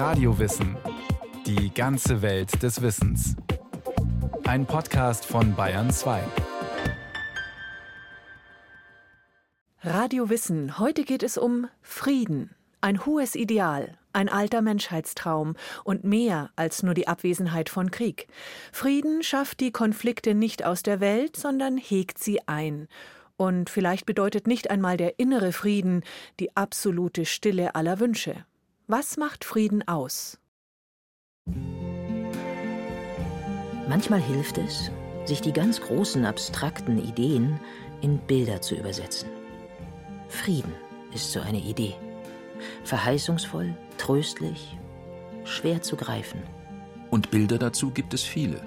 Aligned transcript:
Radiowissen. 0.00 0.78
Die 1.44 1.74
ganze 1.74 2.22
Welt 2.22 2.62
des 2.62 2.80
Wissens. 2.80 3.36
Ein 4.44 4.64
Podcast 4.64 5.26
von 5.26 5.54
Bayern 5.54 5.90
2. 5.90 6.22
Radio 9.82 10.30
Wissen. 10.30 10.78
Heute 10.78 11.04
geht 11.04 11.22
es 11.22 11.36
um 11.36 11.68
Frieden. 11.82 12.54
Ein 12.80 13.04
hohes 13.04 13.34
Ideal, 13.34 13.98
ein 14.14 14.30
alter 14.30 14.62
Menschheitstraum 14.62 15.54
und 15.84 16.02
mehr 16.02 16.48
als 16.56 16.82
nur 16.82 16.94
die 16.94 17.06
Abwesenheit 17.06 17.68
von 17.68 17.90
Krieg. 17.90 18.26
Frieden 18.72 19.22
schafft 19.22 19.60
die 19.60 19.70
Konflikte 19.70 20.34
nicht 20.34 20.64
aus 20.64 20.82
der 20.82 21.00
Welt, 21.00 21.36
sondern 21.36 21.76
hegt 21.76 22.18
sie 22.18 22.40
ein. 22.48 22.88
Und 23.36 23.68
vielleicht 23.68 24.06
bedeutet 24.06 24.46
nicht 24.46 24.70
einmal 24.70 24.96
der 24.96 25.18
innere 25.18 25.52
Frieden 25.52 26.04
die 26.40 26.56
absolute 26.56 27.26
Stille 27.26 27.74
aller 27.74 28.00
Wünsche. 28.00 28.46
Was 28.92 29.16
macht 29.16 29.44
Frieden 29.44 29.86
aus? 29.86 30.36
Manchmal 33.88 34.20
hilft 34.20 34.58
es, 34.58 34.90
sich 35.26 35.40
die 35.40 35.52
ganz 35.52 35.80
großen 35.80 36.24
abstrakten 36.24 36.98
Ideen 36.98 37.60
in 38.00 38.18
Bilder 38.18 38.60
zu 38.60 38.74
übersetzen. 38.74 39.28
Frieden 40.26 40.72
ist 41.14 41.30
so 41.30 41.38
eine 41.38 41.60
Idee. 41.60 41.94
Verheißungsvoll, 42.82 43.76
tröstlich, 43.96 44.76
schwer 45.44 45.82
zu 45.82 45.94
greifen. 45.94 46.42
Und 47.10 47.30
Bilder 47.30 47.58
dazu 47.58 47.92
gibt 47.92 48.12
es 48.12 48.24
viele. 48.24 48.60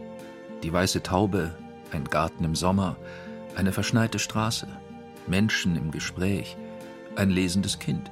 Die 0.64 0.72
weiße 0.72 1.04
Taube, 1.04 1.54
ein 1.92 2.06
Garten 2.06 2.46
im 2.46 2.56
Sommer, 2.56 2.96
eine 3.58 3.74
verschneite 3.74 4.20
Straße, 4.20 4.70
Menschen 5.28 5.76
im 5.76 5.92
Gespräch, 5.92 6.56
ein 7.18 7.30
lesendes 7.30 7.78
Kind. 7.78 8.10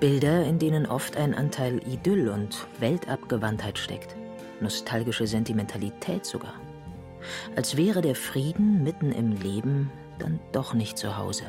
Bilder, 0.00 0.44
in 0.46 0.58
denen 0.58 0.86
oft 0.86 1.18
ein 1.18 1.34
Anteil 1.34 1.80
Idyll 1.86 2.30
und 2.30 2.66
Weltabgewandtheit 2.78 3.78
steckt, 3.78 4.16
nostalgische 4.60 5.26
Sentimentalität 5.26 6.24
sogar. 6.24 6.54
Als 7.54 7.76
wäre 7.76 8.00
der 8.00 8.14
Frieden 8.14 8.82
mitten 8.82 9.12
im 9.12 9.32
Leben 9.32 9.92
dann 10.18 10.40
doch 10.52 10.72
nicht 10.72 10.96
zu 10.96 11.18
Hause. 11.18 11.44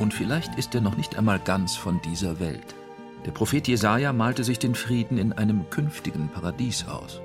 Und 0.00 0.12
vielleicht 0.12 0.58
ist 0.58 0.74
er 0.74 0.80
noch 0.80 0.96
nicht 0.96 1.16
einmal 1.16 1.38
ganz 1.38 1.76
von 1.76 2.00
dieser 2.02 2.40
Welt. 2.40 2.74
Der 3.24 3.30
Prophet 3.30 3.68
Jesaja 3.68 4.12
malte 4.12 4.42
sich 4.42 4.58
den 4.58 4.74
Frieden 4.74 5.18
in 5.18 5.32
einem 5.32 5.70
künftigen 5.70 6.28
Paradies 6.28 6.88
aus. 6.88 7.20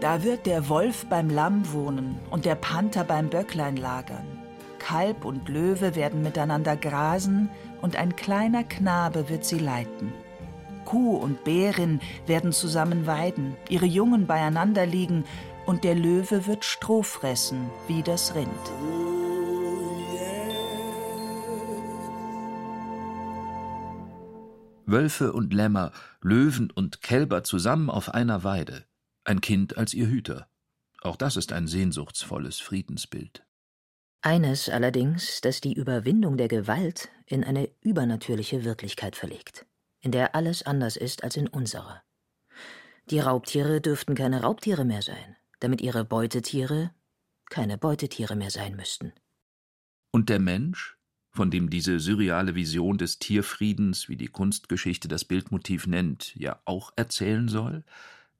Da 0.00 0.24
wird 0.24 0.46
der 0.46 0.68
Wolf 0.68 1.06
beim 1.06 1.28
Lamm 1.28 1.72
wohnen 1.72 2.18
und 2.30 2.44
der 2.44 2.54
Panther 2.54 3.04
beim 3.04 3.28
Böcklein 3.28 3.76
lagern. 3.76 4.26
Kalb 4.78 5.26
und 5.26 5.48
Löwe 5.48 5.94
werden 5.94 6.22
miteinander 6.22 6.74
grasen 6.74 7.50
und 7.82 7.96
ein 7.96 8.16
kleiner 8.16 8.64
Knabe 8.64 9.28
wird 9.28 9.44
sie 9.44 9.58
leiten. 9.58 10.12
Kuh 10.84 11.16
und 11.16 11.44
Bärin 11.44 12.00
werden 12.26 12.52
zusammen 12.52 13.06
weiden, 13.06 13.56
ihre 13.68 13.86
Jungen 13.86 14.26
beieinander 14.26 14.86
liegen, 14.86 15.24
und 15.66 15.84
der 15.84 15.94
Löwe 15.94 16.46
wird 16.46 16.64
Stroh 16.64 17.02
fressen 17.02 17.70
wie 17.86 18.02
das 18.02 18.34
Rind. 18.34 18.48
Wölfe 24.86 25.32
und 25.32 25.54
Lämmer, 25.54 25.92
Löwen 26.20 26.70
und 26.72 27.02
Kälber 27.02 27.44
zusammen 27.44 27.90
auf 27.90 28.12
einer 28.12 28.42
Weide, 28.42 28.84
ein 29.24 29.40
Kind 29.40 29.76
als 29.78 29.94
ihr 29.94 30.08
Hüter. 30.08 30.48
Auch 31.02 31.16
das 31.16 31.36
ist 31.36 31.52
ein 31.52 31.68
sehnsuchtsvolles 31.68 32.58
Friedensbild. 32.58 33.44
Eines 34.22 34.68
allerdings, 34.68 35.40
das 35.40 35.60
die 35.60 35.72
Überwindung 35.72 36.36
der 36.36 36.48
Gewalt 36.48 37.08
in 37.30 37.44
eine 37.44 37.70
übernatürliche 37.80 38.64
Wirklichkeit 38.64 39.16
verlegt, 39.16 39.66
in 40.00 40.10
der 40.10 40.34
alles 40.34 40.62
anders 40.64 40.96
ist 40.96 41.24
als 41.24 41.36
in 41.36 41.46
unserer. 41.46 42.02
Die 43.10 43.20
Raubtiere 43.20 43.80
dürften 43.80 44.14
keine 44.14 44.42
Raubtiere 44.42 44.84
mehr 44.84 45.02
sein, 45.02 45.36
damit 45.60 45.80
ihre 45.80 46.04
Beutetiere 46.04 46.92
keine 47.48 47.78
Beutetiere 47.78 48.36
mehr 48.36 48.50
sein 48.50 48.76
müssten. 48.76 49.12
Und 50.12 50.28
der 50.28 50.38
Mensch, 50.38 50.96
von 51.30 51.50
dem 51.50 51.70
diese 51.70 52.00
surreale 52.00 52.54
Vision 52.54 52.98
des 52.98 53.18
Tierfriedens, 53.18 54.08
wie 54.08 54.16
die 54.16 54.28
Kunstgeschichte 54.28 55.08
das 55.08 55.24
Bildmotiv 55.24 55.86
nennt, 55.86 56.34
ja 56.36 56.60
auch 56.64 56.92
erzählen 56.96 57.48
soll, 57.48 57.84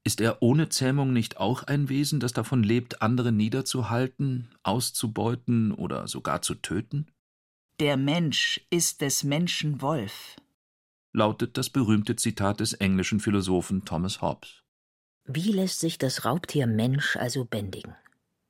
ist 0.03 0.21
er 0.21 0.43
ohne 0.43 0.69
Zähmung 0.69 1.13
nicht 1.13 1.37
auch 1.37 1.63
ein 1.65 1.89
Wesen, 1.89 2.21
das 2.21 2.33
davon 2.33 2.63
lebt, 2.63 3.03
andere 3.03 3.33
niederzuhalten, 3.33 4.49
auszubeuten 4.63 5.73
oder 5.73 6.09
sogar 6.09 6.43
zu 6.43 6.55
töten? 6.55 7.07
Der 7.81 7.97
Mensch 7.97 8.61
ist 8.69 9.01
des 9.01 9.25
Menschen 9.25 9.81
Wolf, 9.81 10.37
lautet 11.15 11.57
das 11.57 11.71
berühmte 11.71 12.15
Zitat 12.15 12.61
des 12.61 12.75
englischen 12.75 13.21
Philosophen 13.21 13.87
Thomas 13.87 14.21
Hobbes. 14.21 14.63
Wie 15.25 15.51
lässt 15.51 15.81
sich 15.81 15.97
das 15.97 16.27
Raubtier 16.27 16.67
Mensch 16.67 17.17
also 17.17 17.47
bändigen? 17.47 17.97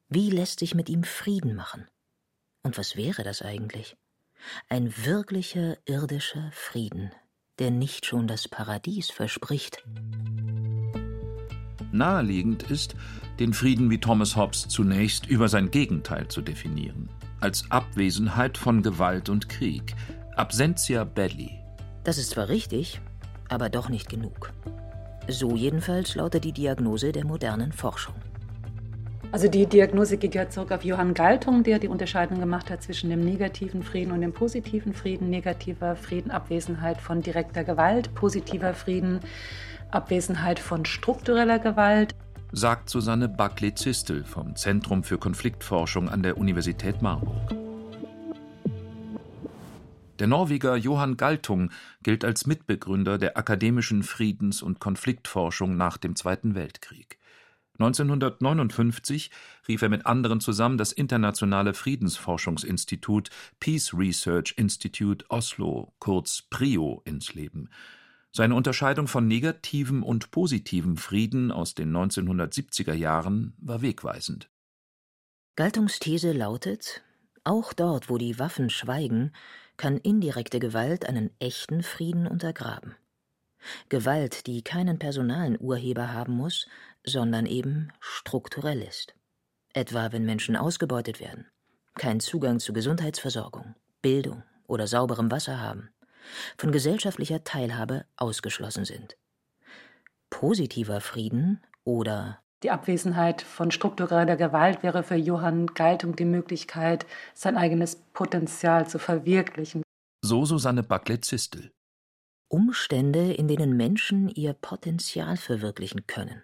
Wie 0.08 0.30
lässt 0.30 0.58
sich 0.58 0.74
mit 0.74 0.88
ihm 0.88 1.04
Frieden 1.04 1.54
machen? 1.54 1.86
Und 2.64 2.76
was 2.76 2.96
wäre 2.96 3.22
das 3.22 3.40
eigentlich? 3.40 3.96
Ein 4.68 4.92
wirklicher 4.96 5.76
irdischer 5.84 6.50
Frieden, 6.52 7.12
der 7.60 7.70
nicht 7.70 8.06
schon 8.06 8.26
das 8.26 8.48
Paradies 8.48 9.12
verspricht. 9.12 9.86
Naheliegend 11.92 12.64
ist, 12.64 12.96
den 13.38 13.54
Frieden 13.54 13.90
wie 13.90 14.00
Thomas 14.00 14.34
Hobbes 14.34 14.66
zunächst 14.66 15.28
über 15.28 15.48
sein 15.48 15.70
Gegenteil 15.70 16.26
zu 16.26 16.42
definieren, 16.42 17.08
als 17.40 17.64
Abwesenheit 17.70 18.58
von 18.58 18.82
Gewalt 18.82 19.28
und 19.28 19.48
Krieg, 19.48 19.94
Absentia 20.36 21.04
belli. 21.04 21.58
Das 22.04 22.18
ist 22.18 22.30
zwar 22.30 22.48
richtig, 22.48 23.00
aber 23.48 23.68
doch 23.68 23.88
nicht 23.88 24.08
genug. 24.08 24.52
So 25.28 25.54
jedenfalls 25.54 26.14
lautet 26.14 26.44
die 26.44 26.52
Diagnose 26.52 27.12
der 27.12 27.24
modernen 27.24 27.72
Forschung. 27.72 28.14
Also 29.32 29.46
die 29.46 29.66
Diagnose 29.66 30.16
geht 30.16 30.34
ja 30.34 30.48
zurück 30.48 30.72
auf 30.72 30.84
Johann 30.84 31.14
Galtung, 31.14 31.62
der 31.62 31.78
die 31.78 31.86
Unterscheidung 31.86 32.40
gemacht 32.40 32.68
hat 32.68 32.82
zwischen 32.82 33.10
dem 33.10 33.24
negativen 33.24 33.84
Frieden 33.84 34.10
und 34.10 34.22
dem 34.22 34.32
positiven 34.32 34.92
Frieden. 34.92 35.30
Negativer 35.30 35.94
Frieden, 35.94 36.32
Abwesenheit 36.32 37.00
von 37.00 37.22
direkter 37.22 37.62
Gewalt, 37.62 38.12
positiver 38.16 38.74
Frieden, 38.74 39.20
Abwesenheit 39.92 40.58
von 40.58 40.84
struktureller 40.84 41.60
Gewalt. 41.60 42.16
Sagt 42.52 42.90
Susanne 42.90 43.28
Buckley-Zistel 43.28 44.24
vom 44.24 44.56
Zentrum 44.56 45.04
für 45.04 45.18
Konfliktforschung 45.18 46.08
an 46.08 46.24
der 46.24 46.36
Universität 46.36 47.00
Marburg. 47.00 47.54
Der 50.18 50.26
Norweger 50.26 50.74
Johann 50.74 51.16
Galtung 51.16 51.70
gilt 52.02 52.24
als 52.24 52.46
Mitbegründer 52.46 53.18
der 53.18 53.38
akademischen 53.38 54.02
Friedens- 54.02 54.62
und 54.62 54.80
Konfliktforschung 54.80 55.76
nach 55.76 55.96
dem 55.96 56.16
Zweiten 56.16 56.56
Weltkrieg. 56.56 57.18
1959 57.78 59.30
rief 59.68 59.82
er 59.82 59.88
mit 59.88 60.04
anderen 60.04 60.40
zusammen 60.40 60.76
das 60.76 60.90
Internationale 60.90 61.72
Friedensforschungsinstitut 61.72 63.30
Peace 63.60 63.94
Research 63.94 64.54
Institute 64.56 65.24
Oslo, 65.28 65.94
kurz 66.00 66.42
PRIO, 66.42 67.00
ins 67.04 67.32
Leben. 67.32 67.70
Seine 68.32 68.54
Unterscheidung 68.54 69.08
von 69.08 69.26
negativem 69.26 70.04
und 70.04 70.30
positivem 70.30 70.96
Frieden 70.96 71.50
aus 71.50 71.74
den 71.74 71.94
1970er 71.94 72.94
Jahren 72.94 73.54
war 73.58 73.82
wegweisend. 73.82 74.48
Galtungs 75.56 75.98
These 75.98 76.32
lautet, 76.32 77.02
auch 77.42 77.72
dort, 77.72 78.08
wo 78.08 78.18
die 78.18 78.38
Waffen 78.38 78.70
schweigen, 78.70 79.32
kann 79.76 79.96
indirekte 79.96 80.60
Gewalt 80.60 81.06
einen 81.06 81.30
echten 81.40 81.82
Frieden 81.82 82.26
untergraben. 82.26 82.94
Gewalt, 83.88 84.46
die 84.46 84.62
keinen 84.62 84.98
personalen 84.98 85.58
Urheber 85.60 86.12
haben 86.12 86.34
muss, 86.34 86.66
sondern 87.04 87.46
eben 87.46 87.92
strukturell 87.98 88.80
ist. 88.80 89.14
Etwa 89.72 90.12
wenn 90.12 90.24
Menschen 90.24 90.56
ausgebeutet 90.56 91.20
werden, 91.20 91.46
keinen 91.94 92.20
Zugang 92.20 92.60
zu 92.60 92.72
Gesundheitsversorgung, 92.72 93.74
Bildung 94.02 94.42
oder 94.66 94.86
sauberem 94.86 95.30
Wasser 95.30 95.60
haben, 95.60 95.90
von 96.56 96.72
gesellschaftlicher 96.72 97.44
Teilhabe 97.44 98.04
ausgeschlossen 98.16 98.84
sind. 98.84 99.16
Positiver 100.30 101.00
Frieden 101.00 101.60
oder 101.84 102.40
die 102.62 102.70
Abwesenheit 102.70 103.40
von 103.40 103.70
struktureller 103.70 104.36
Gewalt 104.36 104.82
wäre 104.82 105.02
für 105.02 105.14
Johann 105.14 105.68
Galtung 105.68 106.14
die 106.14 106.26
Möglichkeit, 106.26 107.06
sein 107.34 107.56
eigenes 107.56 107.96
Potenzial 108.12 108.86
zu 108.86 108.98
verwirklichen. 108.98 109.82
So 110.20 110.44
Susanne 110.44 110.82
Backlet-Zistel. 110.82 111.70
Umstände, 112.48 113.32
in 113.32 113.48
denen 113.48 113.76
Menschen 113.76 114.28
ihr 114.28 114.52
Potenzial 114.52 115.38
verwirklichen 115.38 116.06
können. 116.06 116.42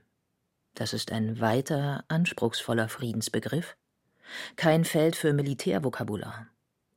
Das 0.74 0.94
ist 0.94 1.12
ein 1.12 1.40
weiter, 1.40 2.04
anspruchsvoller 2.08 2.88
Friedensbegriff. 2.88 3.76
Kein 4.56 4.84
Feld 4.84 5.16
für 5.16 5.32
Militärvokabular, 5.32 6.48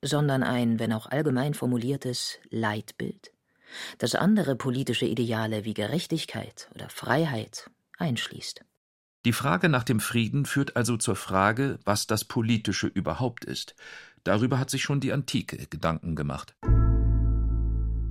sondern 0.01 0.44
ein, 0.44 0.80
wenn 0.80 0.94
auch 0.94 1.07
allgemein 1.07 1.54
formuliertes 1.54 2.40
Leitbild, 2.50 3.31
das 3.98 4.16
andere 4.16 4.56
politische 4.56 5.06
Ideale 5.06 5.66
wie 5.66 5.74
Gerechtigkeit 5.74 6.69
oder 6.74 6.90
Freiheit 6.90 7.69
einschließt. 7.98 8.62
Die 9.25 9.34
Frage 9.34 9.68
nach 9.68 9.84
dem 9.84 10.00
Frieden 10.00 10.46
führt 10.46 10.78
also 10.78 10.96
zur 10.96 11.16
Frage, 11.16 11.80
was 11.84 12.07
das 12.07 12.24
Politische 12.24 12.88
überhaupt 12.88 13.44
ist. 13.44 13.75
Darüber 14.24 14.60
hat 14.60 14.69
sich 14.69 14.84
schon 14.84 15.01
die 15.01 15.12
Antike 15.12 15.68
Gedanken 15.69 16.16
gemacht. 16.16 16.56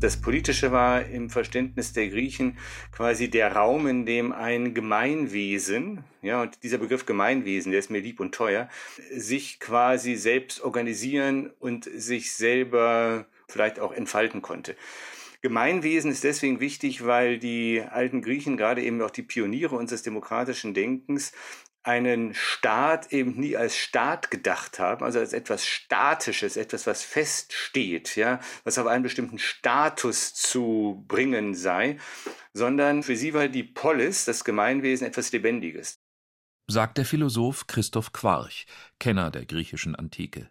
Das 0.00 0.20
Politische 0.20 0.70
war 0.70 1.06
im 1.06 1.28
Verständnis 1.28 1.92
der 1.92 2.08
Griechen 2.08 2.56
quasi 2.92 3.28
der 3.30 3.56
Raum, 3.56 3.88
in 3.88 4.06
dem 4.06 4.30
ein 4.30 4.72
Gemeinwesen, 4.72 6.04
ja, 6.22 6.42
und 6.42 6.62
dieser 6.62 6.78
Begriff 6.78 7.04
Gemeinwesen, 7.04 7.72
der 7.72 7.80
ist 7.80 7.90
mir 7.90 7.98
lieb 7.98 8.20
und 8.20 8.32
teuer, 8.32 8.68
sich 9.10 9.58
quasi 9.58 10.14
selbst 10.14 10.60
organisieren 10.60 11.50
und 11.58 11.84
sich 11.84 12.32
selber 12.32 13.26
vielleicht 13.48 13.80
auch 13.80 13.92
entfalten 13.92 14.40
konnte. 14.40 14.76
Gemeinwesen 15.40 16.12
ist 16.12 16.22
deswegen 16.22 16.60
wichtig, 16.60 17.04
weil 17.04 17.38
die 17.38 17.82
alten 17.88 18.22
Griechen, 18.22 18.56
gerade 18.56 18.82
eben 18.82 19.02
auch 19.02 19.10
die 19.10 19.22
Pioniere 19.22 19.74
unseres 19.74 20.02
demokratischen 20.02 20.74
Denkens, 20.74 21.32
einen 21.88 22.34
Staat 22.34 23.12
eben 23.12 23.40
nie 23.40 23.56
als 23.56 23.74
Staat 23.74 24.30
gedacht 24.30 24.78
haben, 24.78 25.02
also 25.02 25.18
als 25.20 25.32
etwas 25.32 25.66
Statisches, 25.66 26.58
etwas, 26.58 26.86
was 26.86 27.02
feststeht, 27.02 28.14
ja, 28.14 28.40
was 28.64 28.76
auf 28.76 28.86
einen 28.86 29.02
bestimmten 29.02 29.38
Status 29.38 30.34
zu 30.34 31.02
bringen 31.08 31.54
sei, 31.54 31.96
sondern 32.52 33.02
für 33.02 33.16
sie 33.16 33.32
war 33.32 33.48
die 33.48 33.62
Polis, 33.62 34.26
das 34.26 34.44
Gemeinwesen, 34.44 35.06
etwas 35.06 35.32
Lebendiges. 35.32 35.98
Sagt 36.70 36.98
der 36.98 37.06
Philosoph 37.06 37.66
Christoph 37.66 38.12
Quarch, 38.12 38.66
Kenner 39.00 39.30
der 39.30 39.46
griechischen 39.46 39.94
Antike. 39.94 40.50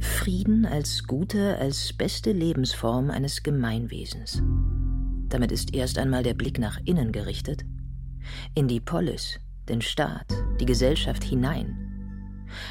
Frieden 0.00 0.66
als 0.66 1.04
gute, 1.04 1.56
als 1.58 1.92
beste 1.96 2.32
Lebensform 2.32 3.10
eines 3.10 3.44
Gemeinwesens. 3.44 4.42
Damit 5.28 5.52
ist 5.52 5.74
erst 5.74 5.96
einmal 5.96 6.24
der 6.24 6.34
Blick 6.34 6.58
nach 6.58 6.80
innen 6.84 7.12
gerichtet 7.12 7.64
in 8.54 8.68
die 8.68 8.80
Polis, 8.80 9.38
den 9.68 9.82
Staat, 9.82 10.32
die 10.60 10.66
Gesellschaft 10.66 11.24
hinein. 11.24 11.88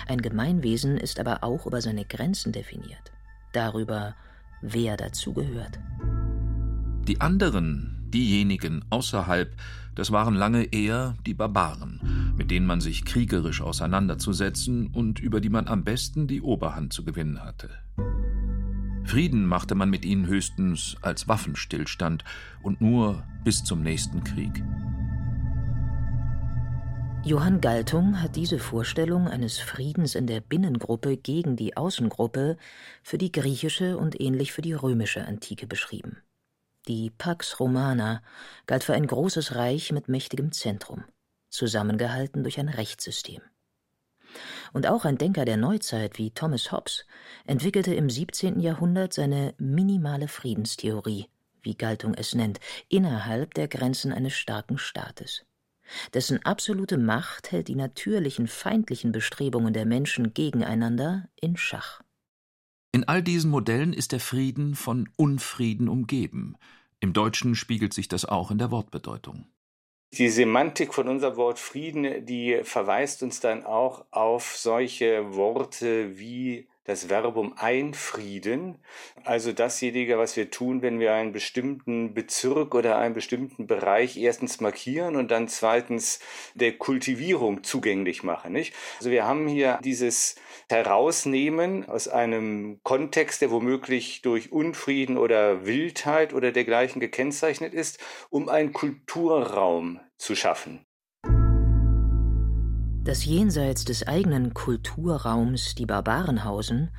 Ein 0.07 0.21
Gemeinwesen 0.21 0.97
ist 0.97 1.19
aber 1.19 1.43
auch 1.43 1.65
über 1.65 1.81
seine 1.81 2.05
Grenzen 2.05 2.51
definiert, 2.51 3.11
darüber, 3.53 4.15
wer 4.61 4.97
dazugehört. 4.97 5.79
Die 7.07 7.21
anderen, 7.21 8.09
diejenigen 8.13 8.83
außerhalb, 8.89 9.55
das 9.95 10.11
waren 10.11 10.35
lange 10.35 10.65
eher 10.65 11.15
die 11.25 11.33
Barbaren, 11.33 12.33
mit 12.35 12.51
denen 12.51 12.65
man 12.65 12.81
sich 12.81 13.05
kriegerisch 13.05 13.61
auseinanderzusetzen 13.61 14.87
und 14.87 15.19
über 15.19 15.41
die 15.41 15.49
man 15.49 15.67
am 15.67 15.83
besten 15.83 16.27
die 16.27 16.41
Oberhand 16.41 16.93
zu 16.93 17.03
gewinnen 17.03 17.43
hatte. 17.43 17.69
Frieden 19.05 19.45
machte 19.45 19.73
man 19.73 19.89
mit 19.89 20.03
ihnen 20.03 20.27
höchstens 20.27 20.97
als 21.01 21.29
Waffenstillstand 21.29 22.25
und 22.61 22.81
nur 22.81 23.23
bis 23.45 23.63
zum 23.63 23.81
nächsten 23.81 24.23
Krieg. 24.23 24.61
Johann 27.27 27.59
Galtung 27.59 28.21
hat 28.21 28.37
diese 28.37 28.57
Vorstellung 28.57 29.27
eines 29.27 29.59
Friedens 29.59 30.15
in 30.15 30.27
der 30.27 30.39
Binnengruppe 30.39 31.17
gegen 31.17 31.57
die 31.57 31.75
Außengruppe 31.75 32.55
für 33.03 33.17
die 33.17 33.33
griechische 33.33 33.97
und 33.97 34.21
ähnlich 34.21 34.53
für 34.53 34.61
die 34.61 34.71
römische 34.71 35.25
Antike 35.27 35.67
beschrieben. 35.67 36.21
Die 36.87 37.09
Pax 37.09 37.59
Romana 37.59 38.21
galt 38.65 38.85
für 38.85 38.93
ein 38.93 39.05
großes 39.05 39.55
Reich 39.55 39.91
mit 39.91 40.07
mächtigem 40.07 40.53
Zentrum, 40.53 41.03
zusammengehalten 41.49 42.43
durch 42.43 42.61
ein 42.61 42.69
Rechtssystem. 42.69 43.41
Und 44.71 44.87
auch 44.87 45.03
ein 45.03 45.17
Denker 45.17 45.43
der 45.43 45.57
Neuzeit 45.57 46.17
wie 46.17 46.31
Thomas 46.31 46.71
Hobbes 46.71 47.05
entwickelte 47.45 47.93
im 47.93 48.09
17. 48.09 48.61
Jahrhundert 48.61 49.11
seine 49.11 49.53
minimale 49.57 50.29
Friedenstheorie, 50.29 51.27
wie 51.61 51.75
Galtung 51.75 52.13
es 52.13 52.33
nennt, 52.35 52.61
innerhalb 52.87 53.53
der 53.53 53.67
Grenzen 53.67 54.13
eines 54.13 54.31
starken 54.31 54.77
Staates. 54.77 55.46
Dessen 56.13 56.45
absolute 56.45 56.97
Macht 56.97 57.51
hält 57.51 57.67
die 57.67 57.75
natürlichen 57.75 58.47
feindlichen 58.47 59.11
Bestrebungen 59.11 59.73
der 59.73 59.85
Menschen 59.85 60.33
gegeneinander 60.33 61.29
in 61.39 61.57
Schach. 61.57 62.01
In 62.91 63.03
all 63.03 63.21
diesen 63.21 63.51
Modellen 63.51 63.93
ist 63.93 64.11
der 64.11 64.19
Frieden 64.19 64.75
von 64.75 65.09
Unfrieden 65.17 65.87
umgeben. 65.87 66.55
Im 66.99 67.13
Deutschen 67.13 67.55
spiegelt 67.55 67.93
sich 67.93 68.07
das 68.07 68.25
auch 68.25 68.49
in 68.49 68.57
der 68.57 68.71
Wortbedeutung. 68.71 69.45
Die 70.13 70.29
Semantik 70.29 70.93
von 70.93 71.07
unserem 71.09 71.35
Wort 71.35 71.59
Frieden, 71.59 72.25
die 72.25 72.61
verweist 72.63 73.23
uns 73.23 73.39
dann 73.39 73.65
auch 73.65 74.05
auf 74.11 74.55
solche 74.55 75.35
Worte 75.35 76.17
wie 76.17 76.67
das 76.87 77.05
Verbum 77.05 77.53
einfrieden, 77.57 78.79
also 79.25 79.51
dasjenige, 79.51 80.17
was 80.17 80.37
wir 80.37 80.49
tun, 80.49 80.81
wenn 80.81 80.99
wir 81.01 81.13
einen 81.13 81.33
bestimmten 81.33 82.13
Bezirk 82.13 82.73
oder 82.73 82.97
einen 82.97 83.13
bestimmten 83.13 83.67
Bereich 83.67 84.15
erstens 84.15 84.61
markieren 84.61 85.17
und 85.17 85.29
dann 85.29 85.49
zweitens 85.49 86.19
der 86.55 86.77
Kultivierung 86.77 87.63
zugänglich 87.63 88.23
machen. 88.23 88.53
Nicht? 88.53 88.73
Also 88.99 89.11
wir 89.11 89.25
haben 89.25 89.47
hier 89.47 89.79
dieses 89.83 90.35
Herausnehmen 90.69 91.87
aus 91.89 92.07
einem 92.07 92.79
Kontext, 92.83 93.41
der 93.41 93.51
womöglich 93.51 94.21
durch 94.21 94.53
Unfrieden 94.53 95.17
oder 95.17 95.65
Wildheit 95.65 96.33
oder 96.33 96.53
dergleichen 96.53 97.01
gekennzeichnet 97.01 97.73
ist, 97.73 97.99
um 98.29 98.47
einen 98.47 98.71
Kulturraum 98.71 99.99
zu 100.17 100.35
schaffen 100.35 100.86
dass 103.07 103.23
jenseits 103.23 103.85
des 103.85 104.05
eigenen 104.05 104.53
Kulturraums 104.53 105.75
die 105.75 105.85
Barbaren 105.85 106.43
hausen, 106.43 106.89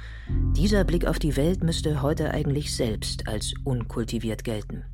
dieser 0.56 0.84
Blick 0.84 1.06
auf 1.06 1.19
die 1.19 1.37
Welt 1.37 1.62
müsste 1.62 2.00
heute 2.00 2.31
eigentlich 2.31 2.75
selbst 2.75 3.28
als 3.28 3.52
unkultiviert 3.64 4.43
gelten. 4.43 4.84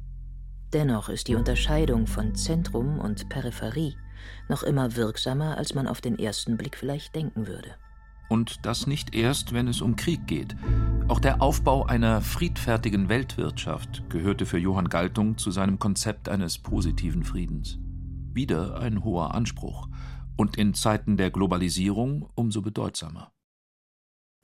Dennoch 0.72 1.08
ist 1.08 1.28
die 1.28 1.36
Unterscheidung 1.36 2.08
von 2.08 2.34
Zentrum 2.34 2.98
und 2.98 3.28
Peripherie 3.28 3.94
noch 4.48 4.64
immer 4.64 4.96
wirksamer, 4.96 5.56
als 5.56 5.74
man 5.74 5.86
auf 5.86 6.00
den 6.00 6.18
ersten 6.18 6.56
Blick 6.56 6.76
vielleicht 6.76 7.14
denken 7.14 7.46
würde. 7.46 7.76
Und 8.28 8.66
das 8.66 8.88
nicht 8.88 9.14
erst, 9.14 9.52
wenn 9.52 9.68
es 9.68 9.82
um 9.82 9.94
Krieg 9.94 10.26
geht. 10.26 10.56
Auch 11.06 11.20
der 11.20 11.40
Aufbau 11.40 11.86
einer 11.86 12.22
friedfertigen 12.22 13.08
Weltwirtschaft 13.08 14.02
gehörte 14.10 14.46
für 14.46 14.58
Johann 14.58 14.88
Galtung 14.88 15.38
zu 15.38 15.52
seinem 15.52 15.78
Konzept 15.78 16.28
eines 16.28 16.58
positiven 16.58 17.22
Friedens. 17.22 17.78
Wieder 18.32 18.80
ein 18.80 19.04
hoher 19.04 19.32
Anspruch 19.32 19.86
und 20.36 20.56
in 20.56 20.74
Zeiten 20.74 21.16
der 21.16 21.30
Globalisierung 21.30 22.30
umso 22.34 22.62
bedeutsamer. 22.62 23.32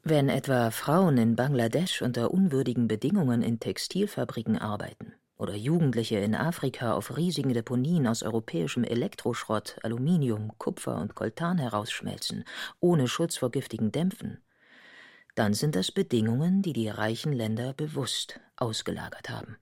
Wenn 0.02 0.28
etwa 0.28 0.70
Frauen 0.70 1.18
in 1.18 1.36
Bangladesch 1.36 2.00
unter 2.00 2.30
unwürdigen 2.30 2.88
Bedingungen 2.88 3.42
in 3.42 3.60
Textilfabriken 3.60 4.58
arbeiten 4.58 5.12
oder 5.36 5.54
Jugendliche 5.54 6.18
in 6.18 6.34
Afrika 6.34 6.94
auf 6.94 7.16
riesigen 7.16 7.52
Deponien 7.52 8.06
aus 8.06 8.22
europäischem 8.22 8.84
Elektroschrott, 8.84 9.76
Aluminium, 9.82 10.52
Kupfer 10.56 10.96
und 10.96 11.14
Koltan 11.14 11.58
herausschmelzen, 11.58 12.44
ohne 12.80 13.08
Schutz 13.08 13.36
vor 13.36 13.50
giftigen 13.50 13.92
Dämpfen, 13.92 14.38
dann 15.34 15.54
sind 15.54 15.76
das 15.76 15.92
Bedingungen, 15.92 16.62
die 16.62 16.72
die 16.72 16.88
reichen 16.88 17.32
Länder 17.32 17.72
bewusst 17.74 18.40
ausgelagert 18.56 19.28
haben. 19.30 19.56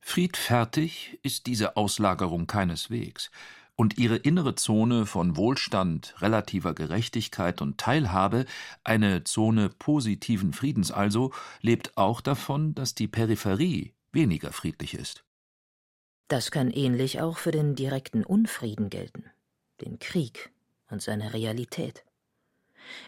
Friedfertig 0.00 1.18
ist 1.22 1.46
diese 1.46 1.76
Auslagerung 1.76 2.46
keineswegs, 2.46 3.30
und 3.78 3.96
ihre 3.96 4.16
innere 4.16 4.56
Zone 4.56 5.06
von 5.06 5.36
Wohlstand, 5.36 6.20
relativer 6.20 6.74
Gerechtigkeit 6.74 7.62
und 7.62 7.78
Teilhabe, 7.78 8.44
eine 8.82 9.22
Zone 9.22 9.68
positiven 9.68 10.52
Friedens 10.52 10.90
also, 10.90 11.32
lebt 11.60 11.96
auch 11.96 12.20
davon, 12.20 12.74
dass 12.74 12.96
die 12.96 13.06
Peripherie 13.06 13.94
weniger 14.10 14.52
friedlich 14.52 14.94
ist. 14.94 15.24
Das 16.26 16.50
kann 16.50 16.72
ähnlich 16.72 17.20
auch 17.20 17.38
für 17.38 17.52
den 17.52 17.76
direkten 17.76 18.24
Unfrieden 18.24 18.90
gelten, 18.90 19.30
den 19.80 20.00
Krieg 20.00 20.50
und 20.90 21.00
seine 21.00 21.32
Realität. 21.32 22.04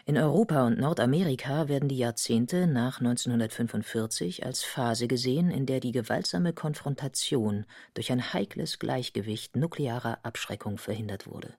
In 0.05 0.17
Europa 0.17 0.65
und 0.65 0.79
Nordamerika 0.79 1.67
werden 1.67 1.89
die 1.89 1.97
Jahrzehnte 1.97 2.67
nach 2.67 2.99
1945 2.99 4.45
als 4.45 4.63
Phase 4.63 5.07
gesehen, 5.07 5.51
in 5.51 5.65
der 5.65 5.79
die 5.79 5.91
gewaltsame 5.91 6.53
Konfrontation 6.53 7.65
durch 7.93 8.11
ein 8.11 8.33
heikles 8.33 8.79
Gleichgewicht 8.79 9.55
nuklearer 9.55 10.19
Abschreckung 10.23 10.77
verhindert 10.77 11.27
wurde, 11.27 11.55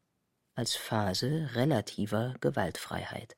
als 0.54 0.74
Phase 0.76 1.50
relativer 1.54 2.34
Gewaltfreiheit. 2.40 3.36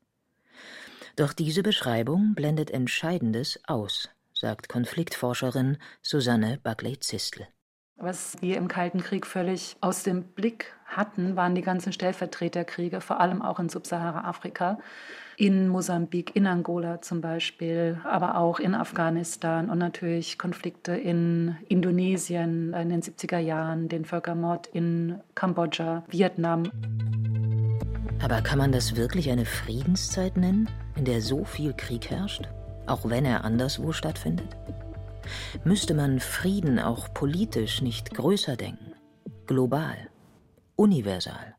Doch 1.17 1.33
diese 1.33 1.63
Beschreibung 1.63 2.35
blendet 2.35 2.71
Entscheidendes 2.71 3.61
aus, 3.67 4.09
sagt 4.33 4.69
Konfliktforscherin 4.69 5.79
Susanne 6.03 6.59
Buckley-Zistel. 6.63 7.47
Was 7.97 8.37
wir 8.41 8.57
im 8.57 8.67
Kalten 8.67 9.01
Krieg 9.01 9.25
völlig 9.25 9.77
aus 9.81 10.03
dem 10.03 10.25
Blick 10.25 10.75
hatten, 10.85 11.37
waren 11.37 11.55
die 11.55 11.63
ganzen 11.63 11.93
Stellvertreterkriege, 11.93 13.01
vor 13.01 13.21
allem 13.21 13.41
auch 13.41 13.61
in 13.61 13.69
Subsahara-Afrika, 13.69 14.79
in 15.37 15.69
Mosambik, 15.69 16.35
in 16.35 16.47
Angola 16.49 17.03
zum 17.03 17.21
Beispiel, 17.21 18.01
aber 18.05 18.37
auch 18.37 18.59
in 18.59 18.75
Afghanistan 18.75 19.71
und 19.71 19.79
natürlich 19.79 20.39
Konflikte 20.39 20.93
in 20.97 21.57
Indonesien 21.69 22.75
in 22.75 22.89
den 22.89 23.01
70er 23.01 23.39
Jahren, 23.39 23.89
den 23.89 24.05
Völkermord 24.05 24.67
in 24.67 25.21
Kambodscha, 25.37 26.03
Vietnam. 26.09 26.65
Aber 28.23 28.43
kann 28.43 28.59
man 28.59 28.73
das 28.73 28.97
wirklich 28.97 29.31
eine 29.31 29.45
Friedenszeit 29.45 30.37
nennen, 30.37 30.69
in 30.97 31.05
der 31.05 31.21
so 31.21 31.45
viel 31.45 31.73
Krieg 31.75 32.11
herrscht, 32.11 32.49
auch 32.87 33.09
wenn 33.09 33.25
er 33.25 33.45
anderswo 33.45 33.93
stattfindet? 33.93 34.57
Müsste 35.65 35.95
man 35.95 36.21
Frieden 36.21 36.79
auch 36.79 37.13
politisch 37.15 37.83
nicht 37.83 38.15
größer 38.15 38.57
denken, 38.57 38.93
global, 39.47 39.97
universal? 40.77 41.55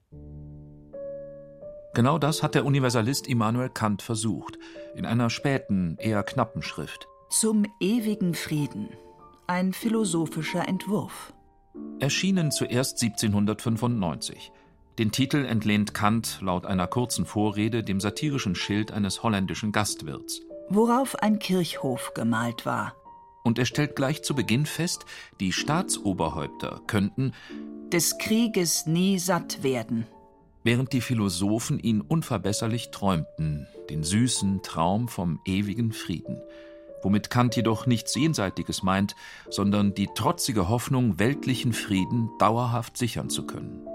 Genau 1.93 2.17
das 2.17 2.43
hat 2.43 2.55
der 2.55 2.65
Universalist 2.65 3.25
Immanuel 3.27 3.69
Kant 3.69 4.01
versucht, 4.01 4.60
in 4.95 5.05
einer 5.05 5.29
späten, 5.29 5.95
eher 5.98 6.24
knappen 6.24 6.62
Schrift. 6.62 7.07
Zum 7.29 7.65
ewigen 7.79 8.34
Frieden. 8.34 8.89
Ein 9.48 9.72
philosophischer 9.72 10.67
Entwurf. 10.67 11.34
Erschienen 12.00 12.51
zuerst 12.51 13.01
1795. 13.01 14.51
Den 14.98 15.12
Titel 15.12 15.45
entlehnt 15.45 15.93
Kant 15.93 16.39
laut 16.41 16.65
einer 16.65 16.88
kurzen 16.88 17.25
Vorrede 17.25 17.84
dem 17.84 18.00
satirischen 18.00 18.55
Schild 18.55 18.91
eines 18.91 19.24
holländischen 19.24 19.72
Gastwirts. 19.72 20.41
Worauf 20.69 21.15
ein 21.15 21.39
Kirchhof 21.39 22.13
gemalt 22.13 22.65
war. 22.65 22.95
Und 23.46 23.58
er 23.58 23.66
stellt 23.66 23.96
gleich 23.96 24.24
zu 24.24 24.36
Beginn 24.36 24.66
fest, 24.66 25.06
die 25.40 25.54
Staatsoberhäupter 25.54 26.82
könnten 26.88 27.32
des 27.94 28.18
Krieges 28.18 28.88
nie 28.88 29.20
satt 29.20 29.64
werden. 29.64 30.06
Während 30.64 30.92
die 30.92 31.00
Philosophen 31.00 31.80
ihn 31.80 32.02
unverbesserlich 32.02 32.90
träumten, 32.90 33.68
den 33.90 34.04
süßen 34.04 34.64
Traum 34.64 35.08
vom 35.08 35.40
ewigen 35.46 35.94
Frieden 35.94 36.42
womit 37.06 37.30
Kant 37.30 37.56
jedoch 37.56 37.86
nichts 37.86 38.16
Jenseitiges 38.16 38.82
meint, 38.82 39.16
sondern 39.50 39.94
die 39.94 40.10
trotzige 40.16 40.70
Hoffnung, 40.70 41.20
weltlichen 41.20 41.72
Frieden 41.72 42.32
dauerhaft 42.40 42.98
sichern 42.98 43.30
zu 43.30 43.46
können. 43.46 43.88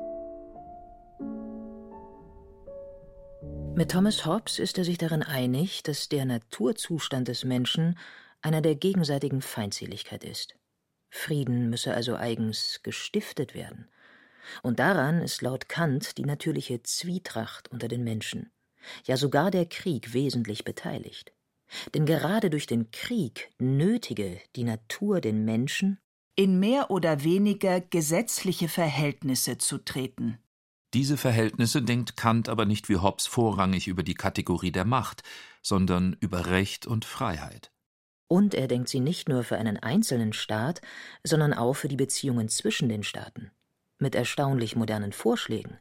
Mit 3.75 3.91
Thomas 3.91 4.27
Hobbes 4.27 4.61
ist 4.61 4.79
er 4.79 4.85
sich 4.85 4.97
darin 4.97 5.25
einig, 5.25 5.83
dass 5.83 6.09
der 6.09 6.25
Naturzustand 6.25 7.27
des 7.27 7.45
Menschen 7.45 7.99
einer 8.43 8.61
der 8.61 8.75
gegenseitigen 8.75 9.43
Feindseligkeit 9.43 10.25
ist. 10.25 10.57
Frieden 11.11 11.71
müsse 11.71 11.95
also 11.95 12.15
eigens 12.15 12.81
gestiftet 12.83 13.55
werden. 13.55 13.89
Und 14.63 14.79
daran 14.79 15.21
ist 15.21 15.43
laut 15.43 15.69
Kant 15.69 16.19
die 16.19 16.25
natürliche 16.25 16.83
Zwietracht 16.83 17.69
unter 17.71 17.89
den 17.89 18.05
Menschen, 18.05 18.51
ja 19.05 19.17
sogar 19.17 19.51
der 19.51 19.67
Krieg 19.67 20.13
wesentlich 20.15 20.65
beteiligt. 20.65 21.33
Denn 21.95 22.07
gerade 22.07 22.51
durch 22.51 22.67
den 22.67 22.91
Krieg 22.91 23.51
nötige 23.59 24.41
die 24.57 24.65
Natur 24.65 25.21
den 25.21 25.45
Menschen, 25.45 25.99
in 26.37 26.59
mehr 26.59 26.91
oder 26.91 27.23
weniger 27.23 27.81
gesetzliche 27.81 28.69
Verhältnisse 28.69 29.59
zu 29.59 29.79
treten. 29.79 30.39
Diese 30.95 31.17
Verhältnisse 31.17 31.83
denkt 31.83 32.17
Kant 32.17 32.49
aber 32.49 32.65
nicht 32.65 32.89
wie 32.89 32.97
Hobbes 32.97 33.27
vorrangig 33.27 33.87
über 33.87 34.03
die 34.03 34.15
Kategorie 34.15 34.73
der 34.73 34.85
Macht, 34.85 35.23
sondern 35.63 36.17
über 36.21 36.47
Recht 36.47 36.87
und 36.87 37.05
Freiheit. 37.05 37.71
Und 38.33 38.55
er 38.55 38.69
denkt 38.69 38.89
sie 38.89 39.01
nicht 39.01 39.29
nur 39.29 39.43
für 39.43 39.59
einen 39.59 39.77
einzelnen 39.77 40.33
Staat, 40.33 40.81
sondern 41.25 41.53
auch 41.53 41.75
für 41.75 41.89
die 41.89 41.97
Beziehungen 41.97 42.49
zwischen 42.49 42.89
den 42.89 43.03
Staaten. 43.03 43.51
Mit 43.99 44.15
erstaunlich 44.15 44.77
modernen 44.77 45.13
Vorschlägen. 45.13 45.79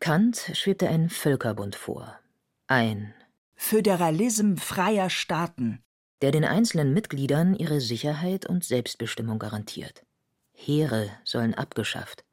Kant 0.00 0.50
schwebte 0.54 0.88
ein 0.88 1.08
Völkerbund 1.08 1.76
vor. 1.76 2.18
Ein 2.66 3.14
Föderalism 3.54 4.56
freier 4.56 5.08
Staaten, 5.08 5.84
der 6.20 6.32
den 6.32 6.44
einzelnen 6.44 6.92
Mitgliedern 6.92 7.54
ihre 7.54 7.80
Sicherheit 7.80 8.44
und 8.44 8.64
Selbstbestimmung 8.64 9.38
garantiert. 9.38 10.04
Heere 10.52 11.08
sollen 11.22 11.54
abgeschafft. 11.54 12.24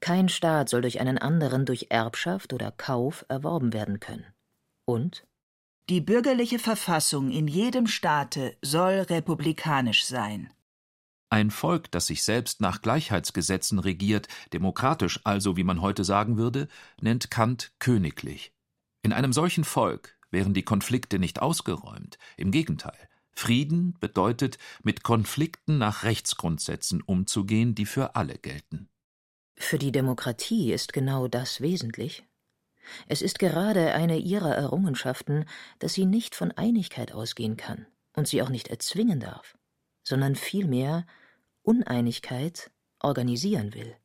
Kein 0.00 0.28
Staat 0.28 0.68
soll 0.68 0.82
durch 0.82 1.00
einen 1.00 1.16
anderen 1.16 1.64
durch 1.64 1.86
Erbschaft 1.88 2.52
oder 2.52 2.70
Kauf 2.70 3.24
erworben 3.28 3.72
werden 3.72 3.98
können. 3.98 4.26
Und 4.84 5.24
die 5.88 6.00
bürgerliche 6.00 6.58
Verfassung 6.58 7.30
in 7.30 7.48
jedem 7.48 7.86
Staate 7.86 8.56
soll 8.62 9.00
republikanisch 9.00 10.04
sein. 10.04 10.52
Ein 11.30 11.50
Volk, 11.50 11.90
das 11.92 12.06
sich 12.06 12.24
selbst 12.24 12.60
nach 12.60 12.82
Gleichheitsgesetzen 12.82 13.78
regiert, 13.78 14.26
demokratisch 14.52 15.20
also, 15.24 15.56
wie 15.56 15.64
man 15.64 15.80
heute 15.80 16.04
sagen 16.04 16.36
würde, 16.36 16.68
nennt 17.00 17.30
Kant 17.30 17.72
königlich. 17.78 18.52
In 19.02 19.12
einem 19.12 19.32
solchen 19.32 19.64
Volk, 19.64 20.18
wären 20.30 20.54
die 20.54 20.64
Konflikte 20.64 21.18
nicht 21.18 21.40
ausgeräumt. 21.40 22.18
Im 22.36 22.50
Gegenteil. 22.50 23.08
Frieden 23.32 23.94
bedeutet, 24.00 24.58
mit 24.82 25.02
Konflikten 25.02 25.78
nach 25.78 26.02
Rechtsgrundsätzen 26.02 27.00
umzugehen, 27.00 27.74
die 27.74 27.86
für 27.86 28.16
alle 28.16 28.36
gelten. 28.36 28.88
Für 29.56 29.78
die 29.78 29.92
Demokratie 29.92 30.72
ist 30.72 30.92
genau 30.92 31.28
das 31.28 31.60
wesentlich. 31.60 32.24
Es 33.06 33.22
ist 33.22 33.38
gerade 33.38 33.92
eine 33.94 34.18
ihrer 34.18 34.54
Errungenschaften, 34.54 35.44
dass 35.78 35.94
sie 35.94 36.06
nicht 36.06 36.34
von 36.34 36.52
Einigkeit 36.52 37.12
ausgehen 37.12 37.56
kann 37.56 37.86
und 38.14 38.28
sie 38.28 38.42
auch 38.42 38.48
nicht 38.48 38.68
erzwingen 38.68 39.20
darf, 39.20 39.56
sondern 40.02 40.34
vielmehr 40.34 41.06
Uneinigkeit 41.62 42.70
organisieren 43.00 43.74
will. 43.74 43.96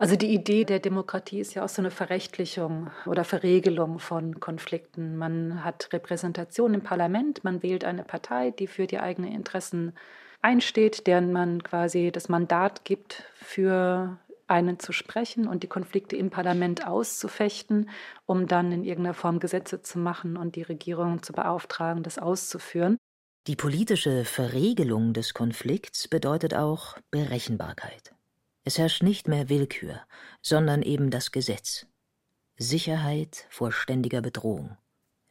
Also 0.00 0.14
die 0.14 0.32
Idee 0.32 0.64
der 0.64 0.78
Demokratie 0.78 1.40
ist 1.40 1.54
ja 1.54 1.64
auch 1.64 1.68
so 1.68 1.82
eine 1.82 1.90
Verrechtlichung 1.90 2.90
oder 3.04 3.24
Verregelung 3.24 3.98
von 3.98 4.38
Konflikten. 4.38 5.16
Man 5.16 5.64
hat 5.64 5.92
Repräsentation 5.92 6.72
im 6.74 6.82
Parlament, 6.82 7.42
man 7.42 7.64
wählt 7.64 7.84
eine 7.84 8.04
Partei, 8.04 8.52
die 8.52 8.68
für 8.68 8.86
die 8.86 9.00
eigenen 9.00 9.32
Interessen 9.32 9.94
einsteht, 10.40 11.08
deren 11.08 11.32
man 11.32 11.64
quasi 11.64 12.12
das 12.12 12.28
Mandat 12.28 12.84
gibt, 12.84 13.24
für 13.34 14.18
einen 14.48 14.78
zu 14.78 14.92
sprechen 14.92 15.46
und 15.46 15.62
die 15.62 15.68
Konflikte 15.68 16.16
im 16.16 16.30
Parlament 16.30 16.86
auszufechten, 16.86 17.90
um 18.26 18.46
dann 18.46 18.72
in 18.72 18.84
irgendeiner 18.84 19.14
Form 19.14 19.38
Gesetze 19.38 19.82
zu 19.82 19.98
machen 19.98 20.36
und 20.36 20.56
die 20.56 20.62
Regierung 20.62 21.22
zu 21.22 21.32
beauftragen, 21.32 22.02
das 22.02 22.18
auszuführen. 22.18 22.96
Die 23.46 23.56
politische 23.56 24.24
Verregelung 24.24 25.12
des 25.12 25.32
Konflikts 25.32 26.08
bedeutet 26.08 26.54
auch 26.54 26.98
Berechenbarkeit. 27.10 28.14
Es 28.64 28.76
herrscht 28.76 29.02
nicht 29.02 29.28
mehr 29.28 29.48
Willkür, 29.48 30.00
sondern 30.42 30.82
eben 30.82 31.10
das 31.10 31.32
Gesetz. 31.32 31.86
Sicherheit 32.56 33.46
vor 33.48 33.72
ständiger 33.72 34.20
Bedrohung 34.20 34.76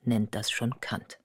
nennt 0.01 0.33
das 0.33 0.49
schon 0.49 0.79
Kant. 0.79 1.19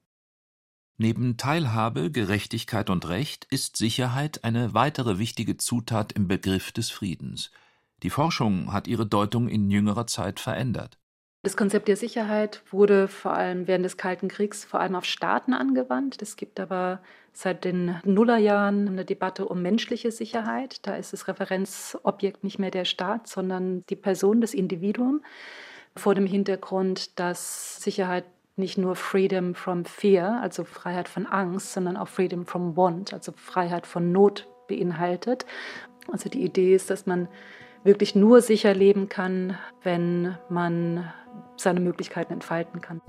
Neben 0.98 1.36
Teilhabe, 1.36 2.10
Gerechtigkeit 2.10 2.90
und 2.90 3.08
Recht 3.08 3.46
ist 3.46 3.76
Sicherheit 3.76 4.44
eine 4.44 4.74
weitere 4.74 5.18
wichtige 5.18 5.56
Zutat 5.56 6.12
im 6.12 6.28
Begriff 6.28 6.72
des 6.72 6.90
Friedens. 6.90 7.50
Die 8.02 8.10
Forschung 8.10 8.72
hat 8.72 8.88
ihre 8.88 9.06
Deutung 9.06 9.48
in 9.48 9.70
jüngerer 9.70 10.06
Zeit 10.06 10.40
verändert. 10.40 10.98
Das 11.44 11.56
Konzept 11.56 11.88
der 11.88 11.96
Sicherheit 11.96 12.62
wurde 12.70 13.08
vor 13.08 13.32
allem 13.32 13.66
während 13.66 13.84
des 13.84 13.96
Kalten 13.96 14.28
Kriegs 14.28 14.64
vor 14.64 14.80
allem 14.80 14.94
auf 14.94 15.04
Staaten 15.04 15.54
angewandt. 15.54 16.22
Es 16.22 16.36
gibt 16.36 16.60
aber 16.60 17.00
seit 17.32 17.64
den 17.64 17.96
Nullerjahren 18.04 18.88
eine 18.88 19.04
Debatte 19.04 19.46
um 19.46 19.60
menschliche 19.60 20.12
Sicherheit. 20.12 20.86
Da 20.86 20.94
ist 20.94 21.12
das 21.12 21.26
Referenzobjekt 21.26 22.44
nicht 22.44 22.60
mehr 22.60 22.70
der 22.70 22.84
Staat, 22.84 23.26
sondern 23.26 23.84
die 23.86 23.96
Person, 23.96 24.40
das 24.40 24.54
Individuum. 24.54 25.24
Vor 25.96 26.14
dem 26.14 26.26
Hintergrund, 26.26 27.18
dass 27.18 27.82
Sicherheit 27.82 28.24
nicht 28.56 28.78
nur 28.78 28.94
Freedom 28.94 29.54
from 29.54 29.84
Fear, 29.84 30.40
also 30.42 30.64
Freiheit 30.64 31.08
von 31.08 31.26
Angst, 31.26 31.72
sondern 31.72 31.96
auch 31.96 32.08
Freedom 32.08 32.46
from 32.46 32.76
Want, 32.76 33.12
also 33.12 33.32
Freiheit 33.32 33.86
von 33.86 34.12
Not 34.12 34.46
beinhaltet. 34.68 35.44
Also 36.10 36.28
die 36.28 36.42
Idee 36.42 36.74
ist, 36.74 36.90
dass 36.90 37.06
man 37.06 37.28
wirklich 37.84 38.14
nur 38.14 38.42
sicher 38.42 38.74
leben 38.74 39.08
kann, 39.08 39.58
wenn 39.82 40.36
man 40.48 41.12
seine 41.56 41.80
Möglichkeiten 41.80 42.32
entfalten 42.32 42.80
kann. 42.80 43.00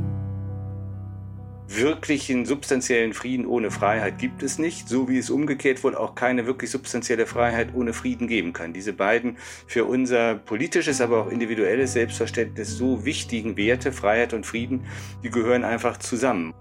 Wirklichen 1.67 2.45
substanziellen 2.45 3.13
Frieden 3.13 3.47
ohne 3.47 3.71
Freiheit 3.71 4.19
gibt 4.19 4.43
es 4.43 4.59
nicht, 4.59 4.87
so 4.87 5.09
wie 5.09 5.17
es 5.17 5.29
umgekehrt 5.29 5.83
wohl 5.83 5.95
auch 5.95 6.13
keine 6.13 6.45
wirklich 6.45 6.69
substanzielle 6.69 7.25
Freiheit 7.25 7.73
ohne 7.73 7.93
Frieden 7.93 8.27
geben 8.27 8.53
kann. 8.53 8.73
Diese 8.73 8.93
beiden 8.93 9.37
für 9.65 9.85
unser 9.85 10.35
politisches, 10.35 11.01
aber 11.01 11.21
auch 11.21 11.29
individuelles 11.29 11.93
Selbstverständnis 11.93 12.77
so 12.77 13.05
wichtigen 13.05 13.57
Werte, 13.57 13.91
Freiheit 13.91 14.33
und 14.33 14.45
Frieden, 14.45 14.85
die 15.23 15.29
gehören 15.29 15.63
einfach 15.63 15.97
zusammen. 15.97 16.53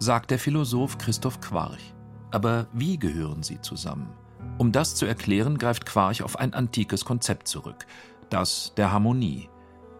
Sagt 0.00 0.30
der 0.30 0.38
Philosoph 0.38 0.98
Christoph 0.98 1.40
Quarch. 1.40 1.94
Aber 2.32 2.66
wie 2.72 2.98
gehören 2.98 3.44
sie 3.44 3.60
zusammen? 3.60 4.08
Um 4.58 4.72
das 4.72 4.94
zu 4.94 5.06
erklären, 5.06 5.58
greift 5.58 5.86
Quarch 5.86 6.22
auf 6.22 6.38
ein 6.38 6.54
antikes 6.54 7.04
Konzept 7.04 7.48
zurück, 7.48 7.86
das 8.30 8.72
der 8.76 8.92
Harmonie 8.92 9.48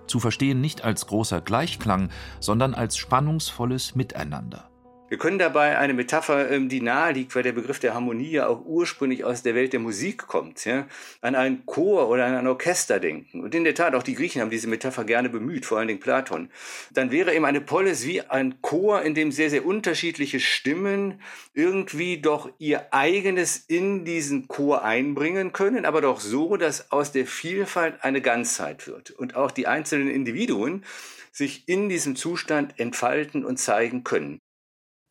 zu 0.07 0.21
verstehen 0.21 0.61
nicht 0.61 0.85
als 0.85 1.07
großer 1.07 1.41
Gleichklang, 1.41 2.11
sondern 2.41 2.75
als 2.75 2.97
spannungsvolles 2.97 3.95
Miteinander. 3.95 4.71
Wir 5.15 5.21
können 5.21 5.39
dabei 5.39 5.79
eine 5.79 5.95
Metapher, 5.95 6.51
ähm, 6.51 6.69
die 6.69 6.81
nahe 6.81 7.13
liegt, 7.13 7.37
weil 7.37 7.45
der 7.45 7.53
Begriff 7.53 7.79
der 7.79 7.95
Harmonie 7.95 8.33
ja 8.33 8.49
auch 8.49 8.65
ursprünglich 8.65 9.23
aus 9.23 9.45
der 9.45 9.55
Welt 9.55 9.73
der 9.73 9.79
Musik 9.79 10.27
kommt, 10.27 10.65
ja, 10.65 10.89
an 11.21 11.37
einen 11.37 11.65
Chor 11.67 12.09
oder 12.09 12.27
an 12.27 12.35
ein 12.35 12.49
Orchester 12.49 12.99
denken. 12.99 13.41
Und 13.41 13.55
in 13.55 13.63
der 13.63 13.77
Tat, 13.77 13.95
auch 13.95 14.03
die 14.03 14.17
Griechen 14.17 14.43
haben 14.43 14.51
diese 14.51 14.67
Metapher 14.67 15.05
gerne 15.05 15.29
bemüht, 15.29 15.67
vor 15.67 15.79
allen 15.79 15.87
Dingen 15.87 16.01
Platon. 16.01 16.51
Dann 16.93 17.13
wäre 17.13 17.33
eben 17.33 17.45
eine 17.45 17.61
Polis 17.61 18.05
wie 18.05 18.23
ein 18.23 18.61
Chor, 18.61 19.03
in 19.03 19.15
dem 19.15 19.31
sehr, 19.31 19.51
sehr 19.51 19.65
unterschiedliche 19.65 20.41
Stimmen 20.41 21.21
irgendwie 21.53 22.21
doch 22.21 22.51
ihr 22.59 22.93
eigenes 22.93 23.57
in 23.69 24.05
diesen 24.05 24.49
Chor 24.49 24.83
einbringen 24.83 25.53
können, 25.53 25.85
aber 25.85 26.01
doch 26.01 26.19
so, 26.19 26.57
dass 26.57 26.91
aus 26.91 27.13
der 27.13 27.27
Vielfalt 27.27 28.03
eine 28.03 28.21
Ganzheit 28.21 28.89
wird 28.89 29.13
und 29.13 29.37
auch 29.37 29.53
die 29.53 29.69
einzelnen 29.69 30.11
Individuen 30.11 30.85
sich 31.31 31.69
in 31.69 31.89
diesem 31.89 32.17
Zustand 32.17 32.81
entfalten 32.81 33.45
und 33.45 33.59
zeigen 33.59 34.03
können. 34.03 34.41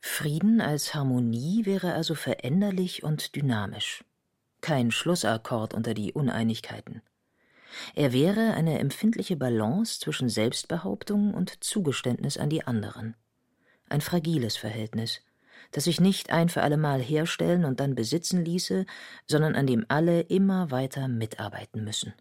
Frieden 0.06 0.62
als 0.62 0.94
Harmonie 0.94 1.66
wäre 1.66 1.94
also 1.94 2.14
veränderlich 2.14 3.04
und 3.04 3.36
dynamisch. 3.36 4.04
Kein 4.62 4.92
Schlussakkord 4.92 5.74
unter 5.74 5.94
die 5.94 6.14
Uneinigkeiten. 6.14 7.02
Er 7.96 8.14
wäre 8.14 8.54
eine 8.54 8.80
empfindliche 8.80 9.36
Balance 9.36 10.00
zwischen 10.00 10.30
Selbstbehauptung 10.30 11.34
und 11.34 11.64
Zugeständnis 11.64 12.38
an 12.38 12.50
die 12.50 12.68
anderen. 12.68 13.16
Ein 13.90 14.02
fragiles 14.02 14.58
Verhältnis 14.58 15.22
das 15.72 15.86
sich 15.86 16.00
nicht 16.00 16.32
ein 16.32 16.50
für 16.50 16.62
allemal 16.62 17.02
herstellen 17.02 17.66
und 17.66 17.80
dann 17.80 17.96
besitzen 17.96 18.46
ließe, 18.46 18.86
sondern 19.28 19.56
an 19.56 19.68
dem 19.68 19.86
alle 19.88 20.22
immer 20.22 20.72
weiter 20.72 21.08
mitarbeiten 21.08 21.84
müssen. 21.84 22.14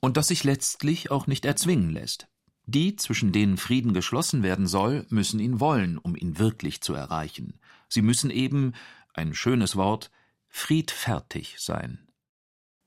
Und 0.00 0.16
das 0.16 0.28
sich 0.28 0.44
letztlich 0.44 1.10
auch 1.10 1.26
nicht 1.26 1.44
erzwingen 1.44 1.90
lässt. 1.90 2.28
Die, 2.66 2.96
zwischen 2.96 3.30
denen 3.30 3.56
Frieden 3.56 3.94
geschlossen 3.94 4.42
werden 4.42 4.66
soll, 4.66 5.06
müssen 5.08 5.38
ihn 5.38 5.60
wollen, 5.60 5.98
um 5.98 6.16
ihn 6.16 6.38
wirklich 6.38 6.80
zu 6.80 6.94
erreichen. 6.94 7.60
Sie 7.88 8.02
müssen 8.02 8.30
eben, 8.30 8.74
ein 9.14 9.34
schönes 9.34 9.76
Wort, 9.76 10.10
friedfertig 10.48 11.56
sein. 11.58 12.08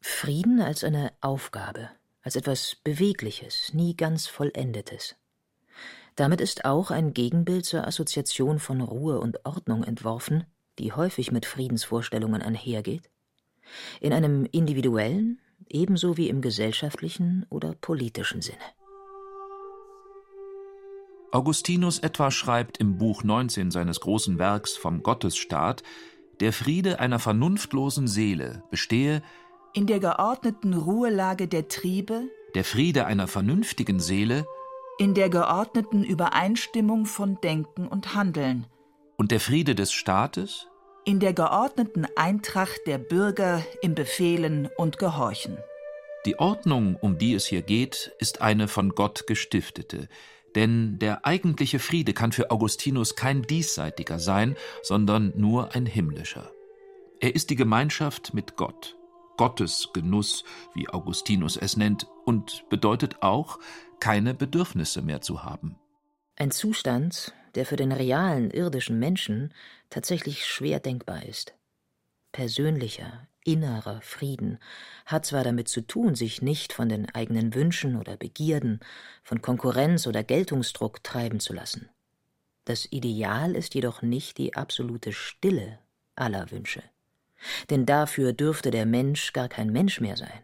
Frieden 0.01 0.59
als 0.59 0.83
eine 0.83 1.13
Aufgabe, 1.21 1.89
als 2.21 2.35
etwas 2.35 2.75
Bewegliches, 2.83 3.73
nie 3.73 3.95
ganz 3.95 4.27
Vollendetes. 4.27 5.15
Damit 6.15 6.41
ist 6.41 6.65
auch 6.65 6.91
ein 6.91 7.13
Gegenbild 7.13 7.65
zur 7.65 7.87
Assoziation 7.87 8.59
von 8.59 8.81
Ruhe 8.81 9.21
und 9.21 9.45
Ordnung 9.45 9.85
entworfen, 9.85 10.43
die 10.77 10.91
häufig 10.91 11.31
mit 11.31 11.45
Friedensvorstellungen 11.45 12.41
einhergeht, 12.41 13.09
in 14.01 14.11
einem 14.11 14.45
individuellen 14.51 15.39
ebenso 15.69 16.17
wie 16.17 16.27
im 16.27 16.41
gesellschaftlichen 16.41 17.45
oder 17.49 17.75
politischen 17.75 18.41
Sinne. 18.41 18.57
Augustinus 21.31 21.99
etwa 21.99 22.31
schreibt 22.31 22.77
im 22.77 22.97
Buch 22.97 23.23
19 23.23 23.69
seines 23.69 23.99
großen 23.99 24.39
Werks 24.39 24.75
vom 24.75 25.03
Gottesstaat, 25.03 25.83
der 26.39 26.53
Friede 26.53 26.99
einer 26.99 27.19
vernunftlosen 27.19 28.07
Seele 28.07 28.63
bestehe 28.71 29.21
in 29.73 29.85
der 29.85 29.99
geordneten 29.99 30.73
Ruhelage 30.73 31.47
der 31.47 31.67
Triebe, 31.67 32.23
der 32.55 32.63
Friede 32.63 33.05
einer 33.05 33.27
vernünftigen 33.27 33.99
Seele, 33.99 34.47
in 34.97 35.13
der 35.13 35.29
geordneten 35.29 36.03
Übereinstimmung 36.03 37.05
von 37.05 37.39
Denken 37.41 37.87
und 37.87 38.15
Handeln, 38.15 38.65
und 39.15 39.31
der 39.31 39.39
Friede 39.39 39.75
des 39.75 39.91
Staates, 39.91 40.67
in 41.05 41.19
der 41.19 41.33
geordneten 41.33 42.07
Eintracht 42.15 42.79
der 42.87 42.97
Bürger 42.97 43.63
im 43.81 43.93
Befehlen 43.93 44.69
und 44.77 44.97
Gehorchen. 44.97 45.57
Die 46.25 46.39
Ordnung, 46.39 46.95
um 46.95 47.17
die 47.17 47.33
es 47.33 47.45
hier 47.45 47.61
geht, 47.61 48.11
ist 48.19 48.41
eine 48.41 48.67
von 48.67 48.89
Gott 48.89 49.27
gestiftete, 49.27 50.09
denn 50.59 50.99
der 50.99 51.25
eigentliche 51.25 51.79
Friede 51.79 52.11
kann 52.11 52.33
für 52.33 52.51
Augustinus 52.51 53.15
kein 53.15 53.43
diesseitiger 53.43 54.19
sein, 54.19 54.57
sondern 54.83 55.31
nur 55.37 55.73
ein 55.73 55.85
himmlischer. 55.85 56.51
Er 57.21 57.33
ist 57.33 57.49
die 57.49 57.55
Gemeinschaft 57.55 58.33
mit 58.33 58.57
Gott, 58.57 58.97
Gottes 59.37 59.91
Genuss, 59.93 60.43
wie 60.73 60.89
Augustinus 60.89 61.55
es 61.55 61.77
nennt, 61.77 62.07
und 62.25 62.65
bedeutet 62.69 63.23
auch, 63.23 63.57
keine 64.01 64.33
Bedürfnisse 64.33 65.01
mehr 65.01 65.21
zu 65.21 65.43
haben. 65.43 65.77
Ein 66.35 66.51
Zustand, 66.51 67.33
der 67.55 67.65
für 67.65 67.77
den 67.77 67.93
realen 67.93 68.51
irdischen 68.51 68.99
Menschen 68.99 69.53
tatsächlich 69.89 70.45
schwer 70.45 70.81
denkbar 70.81 71.23
ist. 71.23 71.53
Persönlicher, 72.33 73.28
innerer 73.51 74.01
Frieden 74.01 74.59
hat 75.05 75.25
zwar 75.25 75.43
damit 75.43 75.67
zu 75.67 75.81
tun, 75.81 76.15
sich 76.15 76.41
nicht 76.41 76.73
von 76.73 76.89
den 76.89 77.09
eigenen 77.13 77.55
Wünschen 77.55 77.95
oder 77.95 78.15
Begierden, 78.17 78.79
von 79.23 79.41
Konkurrenz 79.41 80.07
oder 80.07 80.23
Geltungsdruck 80.23 81.03
treiben 81.03 81.39
zu 81.39 81.53
lassen. 81.53 81.89
Das 82.65 82.87
Ideal 82.91 83.55
ist 83.55 83.73
jedoch 83.73 84.01
nicht 84.01 84.37
die 84.37 84.53
absolute 84.55 85.11
Stille 85.11 85.79
aller 86.15 86.51
Wünsche. 86.51 86.83
Denn 87.69 87.85
dafür 87.85 88.33
dürfte 88.33 88.69
der 88.69 88.85
Mensch 88.85 89.33
gar 89.33 89.47
kein 89.47 89.71
Mensch 89.71 90.01
mehr 90.01 90.17
sein. 90.17 90.43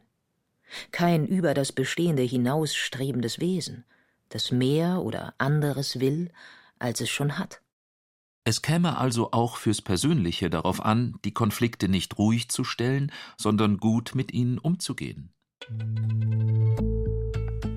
Kein 0.92 1.28
über 1.28 1.54
das 1.54 1.72
Bestehende 1.72 2.24
hinausstrebendes 2.24 3.40
Wesen, 3.40 3.86
das 4.30 4.52
mehr 4.52 5.02
oder 5.02 5.36
anderes 5.38 6.00
will, 6.00 6.32
als 6.80 7.02
es 7.02 7.10
schon 7.10 7.38
hat. 7.38 7.62
Es 8.48 8.62
käme 8.62 9.00
also 9.00 9.32
auch 9.32 9.58
fürs 9.58 9.82
Persönliche 9.82 10.52
darauf 10.52 10.86
an, 10.86 11.16
die 11.26 11.34
Konflikte 11.34 11.90
nicht 11.90 12.20
ruhig 12.20 12.48
zu 12.50 12.64
stellen, 12.64 13.12
sondern 13.38 13.78
gut 13.78 14.14
mit 14.14 14.32
ihnen 14.34 14.60
umzugehen. 14.60 15.32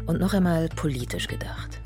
Und 0.07 0.21
noch 0.21 0.35
einmal 0.35 0.69
politisch 0.69 1.27
gedacht. 1.27 1.81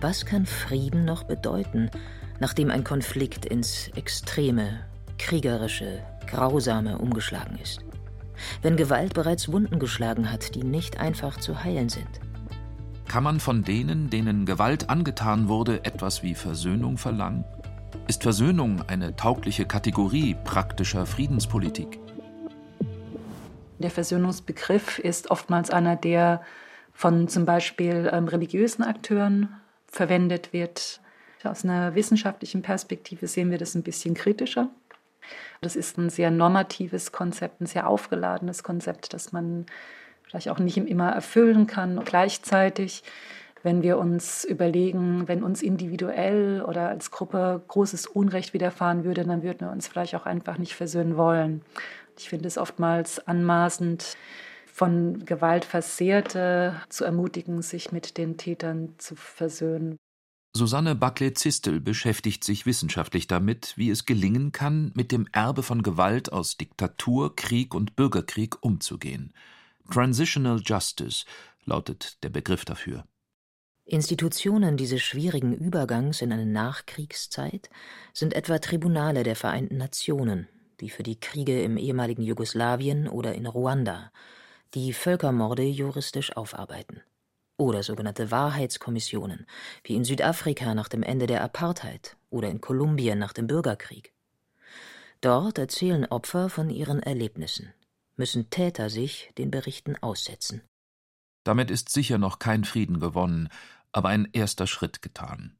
Was 0.00 0.26
kann 0.26 0.46
Frieden 0.46 1.04
noch 1.04 1.22
bedeuten, 1.22 1.92
nachdem 2.40 2.72
ein 2.72 2.82
Konflikt 2.82 3.46
ins 3.46 3.86
Extreme, 3.94 4.80
kriegerische, 5.18 6.02
grausame 6.26 6.98
umgeschlagen 6.98 7.56
ist? 7.62 7.84
Wenn 8.62 8.76
Gewalt 8.76 9.14
bereits 9.14 9.52
Wunden 9.52 9.78
geschlagen 9.78 10.32
hat, 10.32 10.56
die 10.56 10.64
nicht 10.64 10.98
einfach 10.98 11.38
zu 11.38 11.62
heilen 11.62 11.88
sind? 11.88 12.20
Kann 13.06 13.22
man 13.22 13.38
von 13.38 13.62
denen, 13.62 14.10
denen 14.10 14.44
Gewalt 14.44 14.90
angetan 14.90 15.48
wurde, 15.48 15.84
etwas 15.84 16.24
wie 16.24 16.34
Versöhnung 16.34 16.98
verlangen? 16.98 17.44
Ist 18.06 18.22
Versöhnung 18.22 18.82
eine 18.88 19.16
taugliche 19.16 19.66
Kategorie 19.66 20.36
praktischer 20.44 21.06
Friedenspolitik? 21.06 21.98
Der 23.78 23.90
Versöhnungsbegriff 23.90 24.98
ist 24.98 25.30
oftmals 25.30 25.70
einer, 25.70 25.96
der 25.96 26.42
von 26.92 27.28
zum 27.28 27.44
Beispiel 27.44 28.10
ähm, 28.12 28.26
religiösen 28.26 28.82
Akteuren 28.82 29.54
verwendet 29.86 30.52
wird. 30.52 31.00
Aus 31.44 31.64
einer 31.64 31.94
wissenschaftlichen 31.94 32.62
Perspektive 32.62 33.28
sehen 33.28 33.50
wir 33.50 33.58
das 33.58 33.74
ein 33.74 33.84
bisschen 33.84 34.14
kritischer. 34.14 34.68
Das 35.60 35.76
ist 35.76 35.98
ein 35.98 36.10
sehr 36.10 36.30
normatives 36.30 37.12
Konzept, 37.12 37.60
ein 37.60 37.66
sehr 37.66 37.88
aufgeladenes 37.88 38.62
Konzept, 38.62 39.12
das 39.12 39.32
man 39.32 39.66
vielleicht 40.24 40.48
auch 40.48 40.58
nicht 40.58 40.76
immer 40.76 41.10
erfüllen 41.10 41.66
kann. 41.66 42.04
Gleichzeitig 42.04 43.02
wenn 43.68 43.82
wir 43.82 43.98
uns 43.98 44.44
überlegen, 44.44 45.28
wenn 45.28 45.42
uns 45.42 45.60
individuell 45.60 46.64
oder 46.66 46.88
als 46.88 47.10
Gruppe 47.10 47.62
großes 47.68 48.06
Unrecht 48.06 48.54
widerfahren 48.54 49.04
würde, 49.04 49.24
dann 49.24 49.42
würden 49.42 49.60
wir 49.60 49.70
uns 49.70 49.86
vielleicht 49.86 50.14
auch 50.14 50.24
einfach 50.24 50.56
nicht 50.56 50.74
versöhnen 50.74 51.18
wollen. 51.18 51.60
Ich 52.16 52.30
finde 52.30 52.48
es 52.48 52.56
oftmals 52.56 53.18
anmaßend, 53.28 54.16
von 54.72 55.22
Gewalt 55.26 55.66
Versehrte 55.66 56.80
zu 56.88 57.04
ermutigen, 57.04 57.60
sich 57.60 57.92
mit 57.92 58.16
den 58.16 58.38
Tätern 58.38 58.94
zu 58.96 59.16
versöhnen. 59.16 59.98
Susanne 60.56 60.94
Buckley-Zistel 60.94 61.78
beschäftigt 61.78 62.44
sich 62.44 62.64
wissenschaftlich 62.64 63.26
damit, 63.26 63.74
wie 63.76 63.90
es 63.90 64.06
gelingen 64.06 64.50
kann, 64.50 64.92
mit 64.94 65.12
dem 65.12 65.28
Erbe 65.32 65.62
von 65.62 65.82
Gewalt 65.82 66.32
aus 66.32 66.56
Diktatur, 66.56 67.36
Krieg 67.36 67.74
und 67.74 67.96
Bürgerkrieg 67.96 68.56
umzugehen. 68.62 69.34
Transitional 69.92 70.62
Justice 70.64 71.26
lautet 71.66 72.22
der 72.24 72.30
Begriff 72.30 72.64
dafür. 72.64 73.04
Institutionen 73.90 74.76
dieses 74.76 75.00
schwierigen 75.00 75.54
Übergangs 75.54 76.20
in 76.20 76.30
eine 76.30 76.44
Nachkriegszeit 76.44 77.70
sind 78.12 78.34
etwa 78.34 78.58
Tribunale 78.58 79.22
der 79.22 79.34
Vereinten 79.34 79.78
Nationen, 79.78 80.46
die 80.80 80.90
für 80.90 81.02
die 81.02 81.18
Kriege 81.18 81.62
im 81.62 81.78
ehemaligen 81.78 82.20
Jugoslawien 82.20 83.08
oder 83.08 83.34
in 83.34 83.46
Ruanda 83.46 84.12
die 84.74 84.92
Völkermorde 84.92 85.62
juristisch 85.62 86.36
aufarbeiten. 86.36 87.00
Oder 87.56 87.82
sogenannte 87.82 88.30
Wahrheitskommissionen, 88.30 89.46
wie 89.84 89.94
in 89.94 90.04
Südafrika 90.04 90.74
nach 90.74 90.88
dem 90.88 91.02
Ende 91.02 91.26
der 91.26 91.42
Apartheid 91.42 92.18
oder 92.28 92.50
in 92.50 92.60
Kolumbien 92.60 93.18
nach 93.18 93.32
dem 93.32 93.46
Bürgerkrieg. 93.46 94.12
Dort 95.22 95.56
erzählen 95.56 96.04
Opfer 96.04 96.50
von 96.50 96.68
ihren 96.68 97.02
Erlebnissen, 97.02 97.72
müssen 98.16 98.50
Täter 98.50 98.90
sich 98.90 99.32
den 99.38 99.50
Berichten 99.50 99.96
aussetzen. 99.96 100.60
Damit 101.48 101.70
ist 101.70 101.88
sicher 101.88 102.18
noch 102.18 102.38
kein 102.38 102.64
Frieden 102.64 103.00
gewonnen, 103.00 103.48
aber 103.92 104.08
ein 104.08 104.28
erster 104.32 104.66
Schritt 104.66 105.02
getan. 105.02 105.58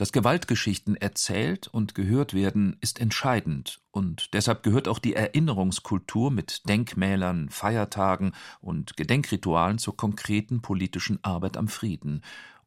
Dass 0.00 0.12
Gewaltgeschichten 0.12 0.96
erzählt 0.96 1.68
und 1.68 1.94
gehört 1.94 2.32
werden, 2.32 2.78
ist 2.80 3.00
entscheidend, 3.00 3.82
und 3.90 4.32
deshalb 4.32 4.62
gehört 4.62 4.88
auch 4.88 4.98
die 4.98 5.14
Erinnerungskultur 5.14 6.30
mit 6.30 6.66
Denkmälern, 6.68 7.50
Feiertagen 7.50 8.32
und 8.62 8.96
Gedenkritualen 8.96 9.76
zur 9.76 9.98
konkreten 9.98 10.62
politischen 10.62 11.22
Arbeit 11.22 11.58
am 11.58 11.68
Frieden, 11.68 12.22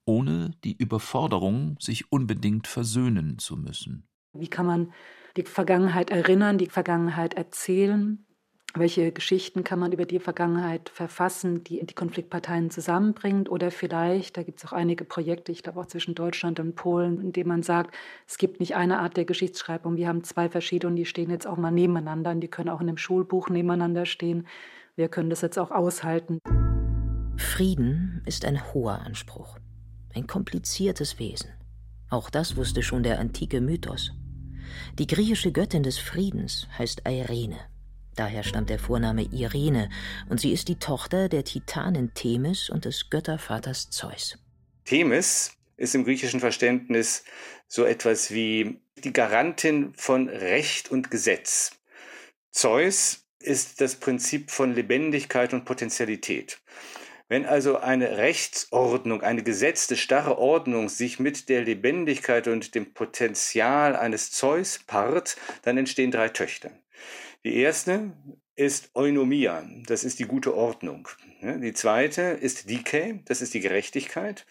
ohne 0.05 0.51
die 0.63 0.77
Überforderung, 0.77 1.77
sich 1.79 2.11
unbedingt 2.11 2.67
versöhnen 2.67 3.39
zu 3.39 3.57
müssen. 3.57 4.07
Wie 4.33 4.47
kann 4.47 4.67
man 4.67 4.93
die 5.35 5.41
Vergangenheit 5.41 6.11
erinnern, 6.11 6.59
die 6.59 6.67
Vergangenheit 6.67 7.33
erzählen, 7.33 8.27
welche 8.75 9.11
Geschichten 9.11 9.63
kann 9.63 9.77
man 9.79 9.91
über 9.91 10.05
die 10.05 10.19
Vergangenheit 10.19 10.89
verfassen, 10.89 11.63
die 11.63 11.85
die 11.85 11.93
Konfliktparteien 11.93 12.71
zusammenbringt? 12.71 13.49
Oder 13.49 13.69
vielleicht, 13.69 14.35
da 14.35 14.41
gibt 14.41 14.59
es 14.59 14.65
auch 14.65 14.73
einige 14.73 15.05
Projekte, 15.05 15.51
ich 15.51 15.61
glaube 15.61 15.79
auch 15.79 15.85
zwischen 15.85 16.15
Deutschland 16.15 16.59
und 16.59 16.75
Polen, 16.75 17.21
in 17.21 17.31
denen 17.31 17.49
man 17.49 17.61
sagt, 17.61 17.95
es 18.27 18.39
gibt 18.39 18.59
nicht 18.59 18.75
eine 18.75 18.99
Art 18.99 19.15
der 19.15 19.25
Geschichtsschreibung, 19.25 19.95
wir 19.95 20.07
haben 20.07 20.23
zwei 20.23 20.49
verschiedene 20.49 20.91
und 20.91 20.95
die 20.95 21.05
stehen 21.05 21.29
jetzt 21.29 21.45
auch 21.45 21.57
mal 21.57 21.71
nebeneinander 21.71 22.31
und 22.31 22.41
die 22.41 22.47
können 22.47 22.69
auch 22.69 22.81
in 22.81 22.87
einem 22.87 22.97
Schulbuch 22.97 23.49
nebeneinander 23.49 24.07
stehen. 24.07 24.47
Wir 24.95 25.07
können 25.07 25.29
das 25.29 25.41
jetzt 25.41 25.59
auch 25.59 25.69
aushalten. 25.69 26.39
Frieden 27.37 28.23
ist 28.25 28.43
ein 28.43 28.73
hoher 28.73 29.01
Anspruch, 29.01 29.57
ein 30.15 30.25
kompliziertes 30.25 31.19
Wesen. 31.19 31.49
Auch 32.09 32.31
das 32.31 32.57
wusste 32.57 32.81
schon 32.81 33.03
der 33.03 33.19
antike 33.19 33.61
Mythos. 33.61 34.11
Die 34.97 35.07
griechische 35.07 35.51
Göttin 35.51 35.83
des 35.83 35.99
Friedens 35.99 36.67
heißt 36.77 37.03
Irene. 37.07 37.59
Daher 38.15 38.43
stammt 38.43 38.69
der 38.69 38.79
Vorname 38.79 39.23
Irene, 39.23 39.89
und 40.29 40.39
sie 40.39 40.51
ist 40.51 40.67
die 40.67 40.77
Tochter 40.77 41.29
der 41.29 41.43
Titanin 41.43 42.13
Themis 42.13 42.69
und 42.69 42.85
des 42.85 43.09
Göttervaters 43.09 43.89
Zeus. 43.89 44.37
Themis 44.85 45.51
ist 45.77 45.95
im 45.95 46.03
griechischen 46.03 46.39
Verständnis 46.39 47.23
so 47.67 47.85
etwas 47.85 48.31
wie 48.31 48.81
die 48.97 49.13
Garantin 49.13 49.93
von 49.95 50.29
Recht 50.29 50.91
und 50.91 51.09
Gesetz. 51.09 51.71
Zeus 52.51 53.25
ist 53.39 53.81
das 53.81 53.95
Prinzip 53.95 54.51
von 54.51 54.73
Lebendigkeit 54.73 55.53
und 55.53 55.65
Potentialität. 55.65 56.59
Wenn 57.29 57.45
also 57.45 57.77
eine 57.77 58.17
Rechtsordnung, 58.17 59.21
eine 59.21 59.43
gesetzte, 59.43 59.97
starre 59.97 60.37
Ordnung 60.37 60.89
sich 60.89 61.19
mit 61.19 61.49
der 61.49 61.63
Lebendigkeit 61.63 62.47
und 62.47 62.75
dem 62.75 62.93
Potenzial 62.93 63.95
eines 63.95 64.31
Zeus 64.31 64.79
paart, 64.85 65.37
dann 65.63 65.77
entstehen 65.77 66.11
drei 66.11 66.29
Töchter. 66.29 66.71
Die 67.43 67.55
erste 67.57 68.13
ist 68.55 68.91
Eunomia, 68.93 69.67
das 69.87 70.03
ist 70.03 70.19
die 70.19 70.25
gute 70.25 70.55
Ordnung. 70.55 71.07
Die 71.41 71.73
zweite 71.73 72.21
ist 72.21 72.69
Dike, 72.69 73.21
das 73.25 73.41
ist 73.41 73.53
die 73.53 73.59
Gerechtigkeit. 73.59 74.45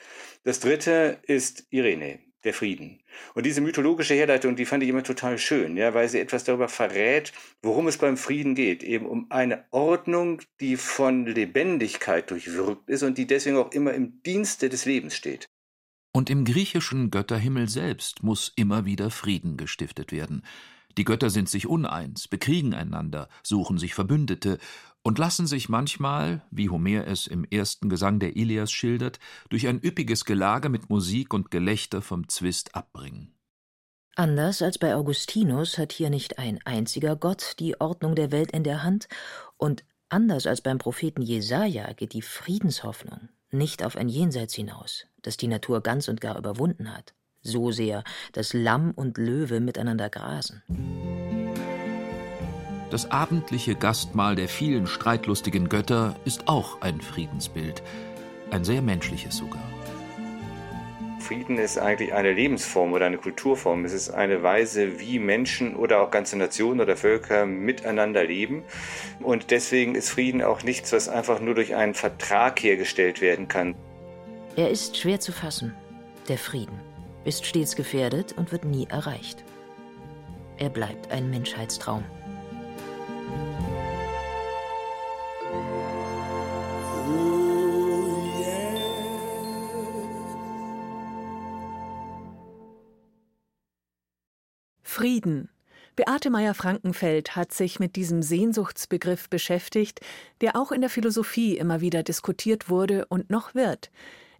Das 0.44 0.60
dritte 0.60 1.18
ist 1.22 1.66
Irene, 1.70 2.18
der 2.44 2.52
Frieden. 2.52 3.00
Und 3.34 3.46
diese 3.46 3.60
mythologische 3.60 4.14
Herleitung, 4.14 4.56
die 4.56 4.66
fand 4.66 4.82
ich 4.82 4.88
immer 4.88 5.04
total 5.04 5.38
schön, 5.38 5.76
ja, 5.76 5.94
weil 5.94 6.08
sie 6.08 6.18
etwas 6.18 6.44
darüber 6.44 6.68
verrät, 6.68 7.32
worum 7.62 7.86
es 7.86 7.96
beim 7.96 8.16
Frieden 8.16 8.54
geht. 8.54 8.82
Eben 8.82 9.06
um 9.06 9.30
eine 9.30 9.64
Ordnung, 9.70 10.42
die 10.60 10.76
von 10.76 11.24
Lebendigkeit 11.26 12.30
durchwirkt 12.30 12.88
ist 12.88 13.04
und 13.04 13.16
die 13.18 13.26
deswegen 13.26 13.56
auch 13.56 13.72
immer 13.72 13.94
im 13.94 14.22
Dienste 14.22 14.68
des 14.68 14.84
Lebens 14.84 15.16
steht. 15.16 15.48
Und 16.14 16.28
im 16.28 16.44
griechischen 16.44 17.10
Götterhimmel 17.10 17.68
selbst 17.70 18.22
muss 18.22 18.52
immer 18.56 18.84
wieder 18.84 19.10
Frieden 19.10 19.56
gestiftet 19.56 20.12
werden. 20.12 20.42
Die 20.98 21.05
Götter 21.05 21.31
sind 21.31 21.48
sich 21.48 21.66
uneins, 21.66 22.28
bekriegen 22.28 22.74
einander, 22.74 23.28
suchen 23.42 23.78
sich 23.78 23.94
Verbündete 23.94 24.59
und 25.02 25.18
lassen 25.18 25.46
sich 25.46 25.68
manchmal, 25.68 26.42
wie 26.50 26.68
Homer 26.68 27.07
es 27.07 27.26
im 27.26 27.44
ersten 27.44 27.88
Gesang 27.88 28.18
der 28.18 28.37
Ilias 28.37 28.70
schildert, 28.70 29.18
durch 29.48 29.66
ein 29.66 29.81
üppiges 29.83 30.24
Gelage 30.24 30.68
mit 30.68 30.90
Musik 30.90 31.35
und 31.35 31.50
Gelächter 31.50 32.02
vom 32.02 32.28
Zwist 32.28 32.74
abbringen. 32.74 33.35
Anders 34.14 34.61
als 34.61 34.76
bei 34.76 34.94
Augustinus 34.94 35.78
hat 35.78 35.92
hier 35.92 36.11
nicht 36.11 36.38
ein 36.38 36.61
einziger 36.66 37.16
Gott 37.16 37.55
die 37.59 37.81
Ordnung 37.81 38.14
der 38.14 38.31
Welt 38.31 38.52
in 38.52 38.62
der 38.62 38.83
Hand 38.83 39.09
und 39.57 39.85
anders 40.11 40.46
als 40.46 40.61
beim 40.61 40.76
Propheten 40.76 41.22
Jesaja 41.22 41.94
geht 41.94 42.12
die 42.12 42.22
Friedenshoffnung 42.22 43.31
nicht 43.50 43.83
auf 43.83 43.96
ein 43.96 44.11
Jenseits 44.11 44.55
hinaus, 44.55 45.07
das 45.22 45.38
die 45.38 45.48
Natur 45.48 45.83
ganz 45.83 46.09
und 46.09 46.20
gar 46.20 46.38
überwunden 46.38 46.94
hat 46.94 47.14
so 47.42 47.70
sehr, 47.70 48.05
dass 48.33 48.52
Lamm 48.52 48.92
und 48.92 49.18
Löwe 49.18 49.61
miteinander 49.61 50.09
grasen. 50.09 50.62
Das 52.92 53.11
abendliche 53.11 53.74
Gastmahl 53.74 54.37
der 54.37 54.48
vielen 54.48 54.87
streitlustigen 54.87 55.70
Götter 55.70 56.14
ist 56.26 56.46
auch 56.46 56.83
ein 56.83 57.00
Friedensbild, 57.00 57.83
ein 58.50 58.64
sehr 58.64 58.83
menschliches 58.83 59.38
sogar. 59.38 59.62
Frieden 61.18 61.57
ist 61.57 61.78
eigentlich 61.78 62.12
eine 62.12 62.33
Lebensform 62.33 62.92
oder 62.92 63.07
eine 63.07 63.16
Kulturform. 63.16 63.87
Es 63.87 63.94
ist 63.94 64.11
eine 64.11 64.42
Weise, 64.42 65.00
wie 65.00 65.18
Menschen 65.18 65.74
oder 65.74 66.02
auch 66.02 66.11
ganze 66.11 66.37
Nationen 66.37 66.81
oder 66.81 66.96
Völker 66.96 67.46
miteinander 67.46 68.24
leben. 68.24 68.64
Und 69.20 69.50
deswegen 69.50 69.94
ist 69.94 70.11
Frieden 70.11 70.42
auch 70.42 70.62
nichts, 70.62 70.92
was 70.92 71.09
einfach 71.09 71.40
nur 71.40 71.55
durch 71.55 71.74
einen 71.74 71.94
Vertrag 71.94 72.62
hergestellt 72.62 73.22
werden 73.22 73.48
kann. 73.48 73.74
Er 74.57 74.68
ist 74.68 74.98
schwer 74.98 75.20
zu 75.20 75.33
fassen, 75.33 75.74
der 76.28 76.37
Frieden 76.37 76.91
ist 77.24 77.46
stets 77.46 77.76
gefährdet 77.76 78.32
und 78.37 78.52
wird 78.52 78.64
nie 78.64 78.87
erreicht. 78.87 79.44
Er 80.58 80.70
bleibt 80.70 81.11
ein 81.11 81.30
Menschheitstraum. 81.30 82.04
Frieden. 94.82 95.48
Beate 95.96 96.30
Meyer-Frankenfeld 96.30 97.35
hat 97.35 97.52
sich 97.52 97.80
mit 97.80 97.96
diesem 97.96 98.22
Sehnsuchtsbegriff 98.22 99.28
beschäftigt, 99.28 100.00
der 100.40 100.54
auch 100.54 100.70
in 100.70 100.80
der 100.80 100.90
Philosophie 100.90 101.56
immer 101.58 101.80
wieder 101.80 102.02
diskutiert 102.02 102.70
wurde 102.70 103.06
und 103.06 103.28
noch 103.28 103.54
wird. 103.54 103.90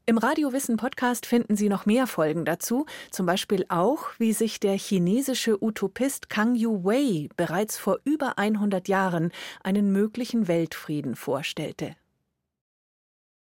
Im 0.05 0.19
Radiowissen 0.19 0.79
Podcast 0.79 1.27
finden 1.27 1.55
Sie 1.55 1.69
noch 1.69 1.87
mehr 1.87 2.09
Folgen 2.09 2.45
dazu, 2.45 2.87
zum 3.12 3.25
Beispiel 3.25 3.65
auch, 3.69 4.09
wie 4.19 4.33
sich 4.33 4.59
der 4.59 4.77
chinesische 4.77 5.62
Utopist 5.62 6.29
Kang 6.29 6.57
Yu 6.57 6.83
Wei 6.83 7.29
bereits 7.37 7.79
vor 7.79 8.01
über 8.03 8.37
100 8.37 8.88
Jahren 8.88 9.31
einen 9.62 9.93
möglichen 9.93 10.49
Weltfrieden 10.49 11.15
vorstellte. 11.15 11.95